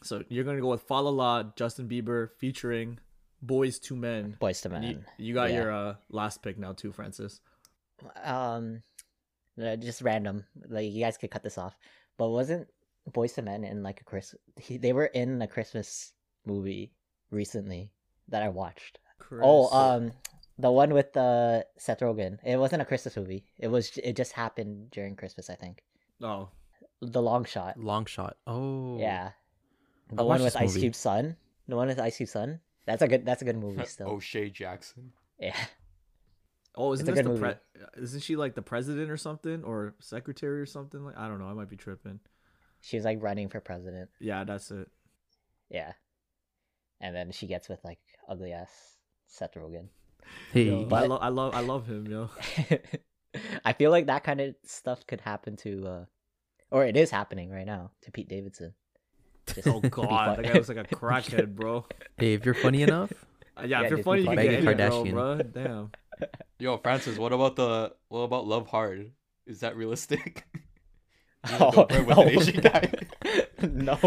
[0.03, 2.99] So you're gonna go with Fa La La, Justin Bieber featuring
[3.45, 4.37] Boyz II Men.
[4.39, 5.05] Boys to You, Men.
[5.17, 5.57] you got Yeah.
[5.63, 7.41] your uh, last pick now too, Francis.
[8.23, 8.83] Um,
[9.59, 10.45] just random.
[10.69, 11.77] Like you guys could cut this off,
[12.19, 12.69] but wasn't
[13.11, 14.35] Boyz II Men in like a Chris?
[14.61, 16.13] He, they were in a Christmas
[16.47, 16.93] movie
[17.31, 17.91] recently
[18.29, 18.99] that I watched.
[19.31, 20.13] Oh, um,
[20.59, 22.39] the one with uh, Seth Rogen.
[22.45, 23.45] It wasn't a Christmas movie.
[23.59, 23.97] It was.
[24.03, 25.83] It just happened during Christmas, I think.
[26.23, 26.51] oh,
[27.01, 27.79] The Long Shot.
[27.79, 28.37] Long shot.
[28.47, 28.99] Oh.
[28.99, 29.31] Yeah.
[30.11, 30.81] I The one with Ice movie.
[30.81, 31.37] Cube's son.
[31.69, 32.61] The one with Ice Cube's son.
[32.87, 33.25] That's a good.
[33.25, 34.09] That's a good movie still.
[34.09, 35.13] O'Shea Jackson.
[35.39, 35.57] Yeah.
[36.77, 37.41] oh, isn't It's this the movie.
[37.41, 41.03] pre- isn't she like the president or something or secretary or something?
[41.05, 41.47] Like I don't know.
[41.47, 42.21] I might be tripping.
[42.81, 44.11] She's like running for president.
[44.21, 44.89] Yeah, that's it.
[45.71, 45.93] Yeah.
[47.03, 47.99] And then she gets with like
[48.29, 48.71] ugly ass
[49.27, 49.89] Seth Rogen.
[50.53, 50.65] Hey.
[50.69, 52.31] Yo, I, But- lo- I love I love him, yo.
[53.65, 56.05] I feel like that kind of stuff could happen to, uh,
[56.71, 58.73] or it is happening right now to Pete Davidson.
[59.53, 61.85] Just Oh god, that guy looks like a crackhead, bro.
[62.19, 63.13] Hey, if you're funny enough,
[63.57, 64.45] Uh, yeah, Yeah, if you're Disney funny, you can Plus.
[64.47, 65.53] get any Megan girl, Kardashian.
[65.55, 65.63] bro.
[65.65, 66.29] Damn.
[66.61, 69.11] Yo, Francis, what about the what about Love Hard?
[69.47, 70.45] Is that realistic?
[71.59, 72.41] Oh, know, Dobrev with an no.
[72.41, 72.93] Asian guy.
[73.63, 73.99] no.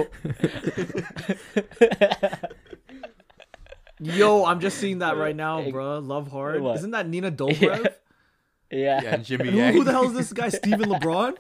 [4.00, 6.00] Yo, I'm just seeing that right now, Hey, bro.
[6.00, 6.62] Love hard.
[6.62, 6.78] what?
[6.78, 7.84] Isn't that Nina Dobrev?
[8.72, 9.02] yeah.
[9.02, 10.50] Yeah, and Jimmy Who, who the hell is this guy?
[10.50, 11.38] Steven LeBron?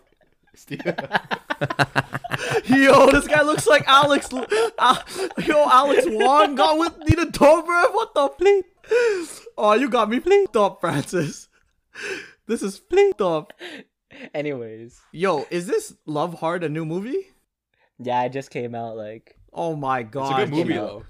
[0.53, 0.81] Steve-
[2.65, 4.29] Yo, this guy looks like Alex.
[4.33, 4.97] Uh,
[5.45, 7.93] yo, Alex Wong got with Nina Dobrev.
[7.93, 8.63] What the bleep?
[9.57, 11.47] Oh, you got me bleeped up, Francis.
[12.47, 13.53] This is bleeped up.
[14.33, 17.27] Anyways, Yo, is this Love Hard a new movie?
[17.99, 20.21] yeah, it just came out like Oh my god!
[20.23, 20.41] It's god.
[20.41, 21.05] a good movie though.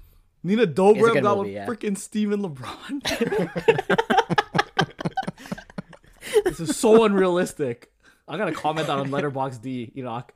[0.46, 1.66] Nina Dobrev good got movie, with yeah.
[1.66, 3.02] freaking Steven LeBron.
[6.44, 7.92] this is so unrealistic.
[8.28, 10.32] I gotta comment that on Letterboxd, Enoch.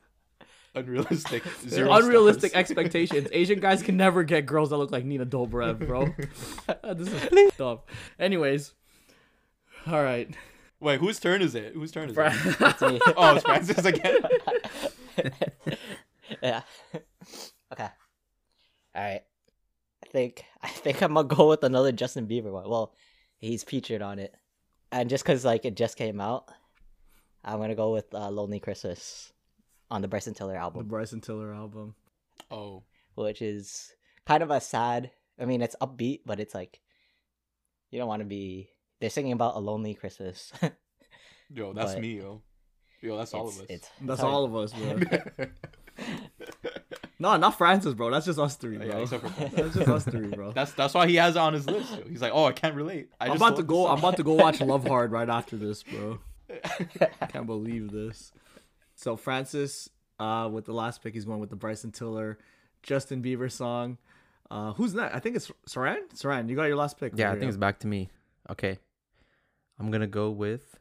[0.75, 1.45] Unrealistic.
[1.69, 2.61] Zero Unrealistic stars.
[2.61, 3.29] expectations.
[3.31, 6.07] Asian guys can never get girls that look like Nina Dobrev, bro.
[6.95, 7.89] this is f***ed up.
[8.19, 8.75] Anyways,
[9.87, 10.29] all right.
[10.81, 11.75] Wait, whose turn is it?
[11.75, 12.33] Whose turn is it?
[12.61, 13.01] it's me.
[13.17, 14.21] Oh, it's Francis again.
[16.43, 16.63] yeah.
[17.73, 17.89] Okay.
[18.95, 19.23] All right.
[20.11, 22.69] I think I think I'm gonna go with another Justin Bieber one.
[22.69, 22.93] Well,
[23.39, 24.35] he's featured on it,
[24.93, 26.49] and just cause like it just came out,
[27.45, 29.33] I'm gonna go with uh, "Lonely Christmas"
[29.91, 30.75] on the Bryson Tiller album.
[30.75, 31.95] The album, Bryson Tiller album.
[32.51, 32.83] Oh,
[33.15, 33.93] which is
[34.27, 35.11] kind of a sad.
[35.39, 36.81] I mean, it's upbeat, but it's like
[37.91, 38.69] you don't want to be.
[39.01, 40.53] They're singing about a lonely Christmas.
[41.51, 42.43] yo, that's But- me, yo.
[43.03, 43.65] Yo, that's all of us.
[43.71, 44.35] It's, That's it's hard.
[44.35, 45.47] all of us, bro.
[47.21, 48.11] No, not Francis, bro.
[48.11, 49.03] That's just us three, Yeah, bro.
[49.03, 49.61] except for Francis.
[49.61, 50.53] That's just us three, bro.
[50.53, 51.93] That's that's why he has it on his list.
[51.93, 52.03] Yo.
[52.09, 53.11] He's like, oh, I can't relate.
[53.21, 53.87] I I'm just about to go.
[53.87, 56.19] I'm about to go watch Love Hard right after this, bro.
[57.21, 58.33] I can't believe this.
[58.97, 62.39] So Francis, uh, with the last pick, he's going with the Bryson Tiller,
[62.83, 63.99] Justin Bieber song.
[64.51, 65.15] Uh, who's next?
[65.15, 66.09] I think it's Saran.
[66.15, 67.13] Saran, you got your last pick.
[67.15, 68.11] Yeah, I right think it's back to me.
[68.51, 68.79] Okay.
[69.79, 70.79] I'm gonna go with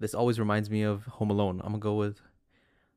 [0.00, 1.60] this always reminds me of Home Alone.
[1.62, 2.20] I'm gonna go with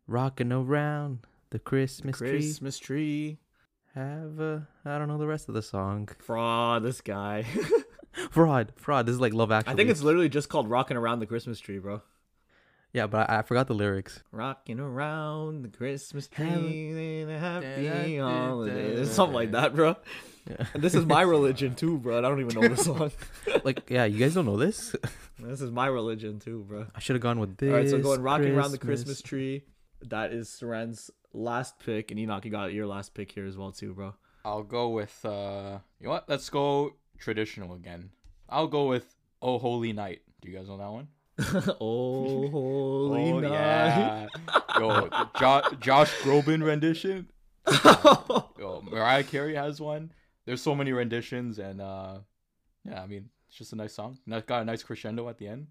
[0.08, 1.20] Rocking Around
[1.52, 2.30] the Christmas, tree.
[2.30, 3.38] Christmas tree.
[3.96, 6.10] Have a I don't know the rest of the song.
[6.20, 6.84] Fraud.
[6.84, 7.46] This guy.
[8.32, 8.74] Fraud.
[8.76, 9.06] Fraud.
[9.06, 9.74] This is like Love Actually.
[9.74, 12.02] I think it's literally just called "Rocking Around the Christmas Tree," bro.
[12.94, 14.22] Yeah, but I, I forgot the lyrics.
[14.34, 17.26] Rocking around the Christmas tree, happy
[17.88, 19.96] Da- da- da- holidays, something like that, bro.
[20.50, 20.66] Yeah.
[20.76, 22.18] This is my religion too, bro.
[22.18, 23.12] I don't even know the song.
[23.64, 24.94] like, yeah, you guys don't know this?
[25.40, 26.88] This is my religion too, bro.
[26.94, 27.70] I should have gone with this.
[27.72, 29.64] All right, so going rocking around the Christmas tree.
[30.10, 33.72] That is Saran's last pick, and Enoch, you got your last pick here as well
[33.72, 34.16] too, bro.
[34.44, 36.28] I'll go with uh you know what?
[36.28, 38.10] Let's go traditional again.
[38.50, 40.22] I'll go with Oh Holy Night.
[40.42, 41.08] Do you guys know that one?
[41.80, 43.52] oh, holy oh night.
[43.52, 44.28] yeah.
[44.80, 47.30] Yo, jo- Josh Groban rendition.
[48.60, 50.12] Yo, Mariah Carey has one.
[50.46, 52.20] There's so many renditions and uh
[52.84, 54.18] yeah, I mean, it's just a nice song.
[54.28, 55.68] Got a nice crescendo at the end.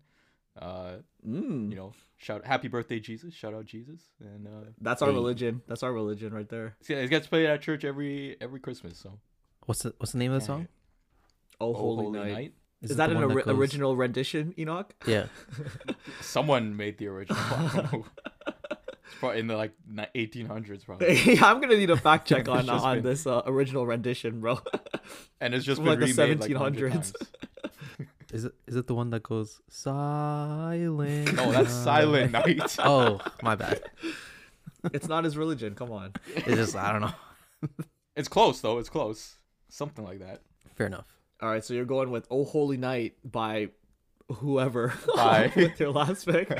[0.60, 0.96] Uh,
[1.26, 4.00] mm, you know, shout happy birthday Jesus, shout out Jesus.
[4.20, 4.50] And uh
[4.80, 5.14] that's our Hey.
[5.14, 5.62] religion.
[5.66, 6.76] That's our religion right there.
[6.88, 9.18] Yeah, it gets played at church every every Christmas, so
[9.66, 10.68] What's the What's the name of the song?
[11.60, 12.54] Oh, Oh holy, night.
[12.82, 14.94] Is, it that an one ori- goes- original rendition, Enoch?
[15.06, 15.26] Yeah.
[16.22, 17.38] Someone made the original.
[17.38, 18.04] I don't know.
[18.46, 19.72] It's probably in the like
[20.14, 21.14] 1800s, probably.
[21.34, 24.60] yeah, I'm gonna need a fact check on on been- this uh, original rendition, bro.
[25.42, 26.92] And it's just From, been like, the remade like 100 1700s.
[26.92, 27.12] times.
[28.32, 31.34] Is it Is it the one that goes silent?
[31.34, 31.72] No, oh, that's?
[31.72, 32.76] Silent Night.
[32.78, 33.82] Oh, my bad.
[34.92, 35.74] it's not his religion.
[35.74, 36.12] Come on.
[36.34, 37.12] It's just I don't know.
[38.16, 38.78] It's close though.
[38.78, 39.36] It's close.
[39.68, 40.42] Something like that.
[40.74, 41.06] Fair enough.
[41.40, 43.68] All right, so you're going with "Oh Holy Night" by
[44.28, 46.50] whoever By- with your last pick.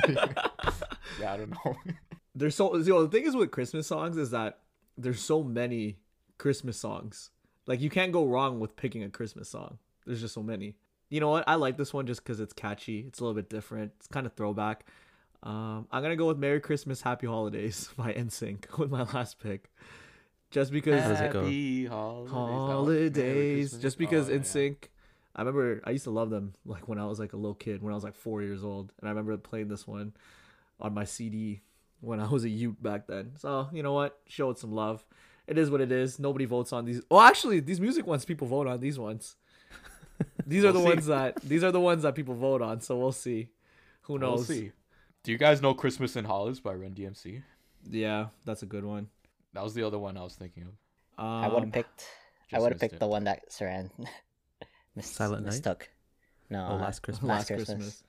[1.19, 1.77] Yeah, I don't know.
[2.35, 4.61] there's so you know, the thing is with Christmas songs is that
[4.97, 5.99] there's so many
[6.39, 7.31] Christmas songs.
[7.67, 9.79] Like you can't go wrong with picking a Christmas song.
[10.07, 10.77] There's just so many.
[11.11, 11.45] You know what?
[11.47, 13.05] I like this one just because it's catchy.
[13.07, 13.93] It's a little bit different.
[13.99, 14.87] It's kind of throwback.
[15.43, 19.71] Um, I'm gonna go with "Merry Christmas, Happy Holidays" by NSYNC with my last pick,
[20.51, 21.17] just because How it?
[21.17, 22.31] Happy holidays.
[22.31, 22.49] that one?
[22.49, 24.39] Merry holidays just because Oh, yeah.
[24.39, 24.77] NSYNC
[25.35, 27.83] I remember I used to love them like when I was like a little kid
[27.83, 30.13] when I was like 4 years old and I remember playing this one
[30.81, 31.61] on my CD
[32.01, 33.33] when I was a youth back then.
[33.37, 34.19] So, you know what?
[34.27, 35.05] Show it some love.
[35.47, 36.19] It is what it is.
[36.19, 37.01] Nobody votes on these.
[37.11, 39.37] Oh, actually, these music ones people vote on these ones.
[40.47, 40.95] These are We'll the see.
[40.95, 43.49] ones that these are the ones that people vote on, so we'll see.
[44.03, 44.47] Who We'll knows?
[44.49, 44.73] see.
[45.23, 47.43] Do you guys know Christmas in Hollis by Run DMC?
[47.89, 49.09] Yeah, that's a good one.
[49.53, 51.25] That was the other one I was thinking of.
[51.25, 52.05] Um, I would have picked.
[52.53, 53.01] I would have picked it.
[53.01, 53.91] the one that Saran
[54.97, 55.53] mis- Silent Night?
[55.53, 55.89] mistook.
[56.49, 57.29] No, Oh, Last Christmas.
[57.29, 58.03] Last Christmas.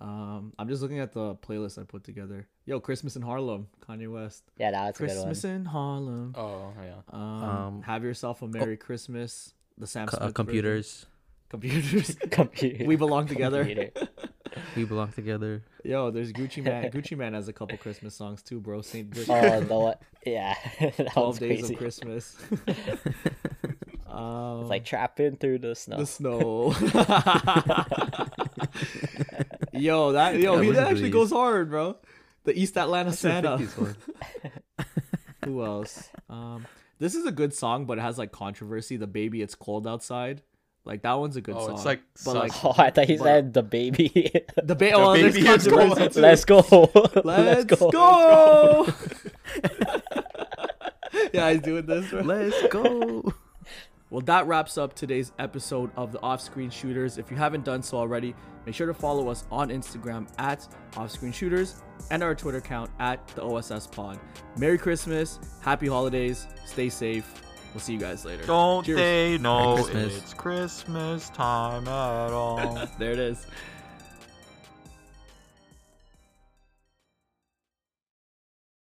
[0.00, 2.48] Um, I'm just looking at the playlist I put together.
[2.66, 4.42] Yo, Christmas in Harlem, Kanye West.
[4.58, 5.26] Yeah, that was a good one.
[5.26, 6.34] Christmas in Harlem.
[6.36, 6.94] Oh yeah.
[7.10, 9.54] Um, Um, have yourself a Merry Christmas.
[9.78, 11.06] the Sam Co- Smith uh, version.
[11.54, 12.16] Computers.
[12.16, 12.16] computers.
[12.30, 12.84] Computer.
[12.84, 13.64] we belong together.
[13.64, 13.90] Computer.
[14.76, 15.64] We belong together.
[15.82, 16.88] Yo, there's Gucci Mane.
[16.92, 18.82] Gucci Mane has a couple Christmas songs too, bro.
[18.82, 19.28] Saint Bridget.
[19.30, 20.02] Oh, the what?
[20.24, 21.74] Yeah, that Twelve Days crazy.
[21.74, 22.36] of Christmas.
[24.08, 25.96] um, It's like trapping through the snow.
[25.98, 26.72] the snow.
[29.72, 31.12] yo, that yo, That he was actually Glee's.
[31.12, 31.96] goes hard, bro.
[32.44, 33.56] The East Atlanta That's Santa.
[35.44, 36.08] Who else?
[36.28, 36.66] Um,
[36.98, 38.96] this is a good song, but it has like controversy.
[38.96, 40.42] The baby, it's cold outside.
[40.86, 41.74] Like that one's a good Oh, song.
[41.76, 42.60] it's like but like sus.
[42.64, 44.08] Oh, I thought you But- said the baby.
[44.62, 46.12] the, ba- oh, baby is controversy cold.
[46.12, 46.20] too.
[46.20, 46.60] Let's go.
[47.24, 48.86] Let's go.
[51.32, 52.10] yeah, he's doing this.
[52.10, 52.22] Bro.
[52.22, 53.32] Let's go.
[54.10, 57.18] Well, that wraps up today's episode of the Off Screen Shooters.
[57.18, 58.34] If you haven't done so already,
[58.64, 62.90] make sure to follow us on Instagram at Off Screen Shooters and our Twitter account
[63.00, 64.20] at the OSS Pod.
[64.56, 67.32] Merry Christmas, Happy Holidays, stay safe.
[67.74, 68.44] We'll see you guys later.
[68.46, 68.96] Don't Cheers.
[68.98, 70.16] they know Christmas.
[70.18, 72.86] it's Christmas time at all?
[72.98, 73.46] There it is.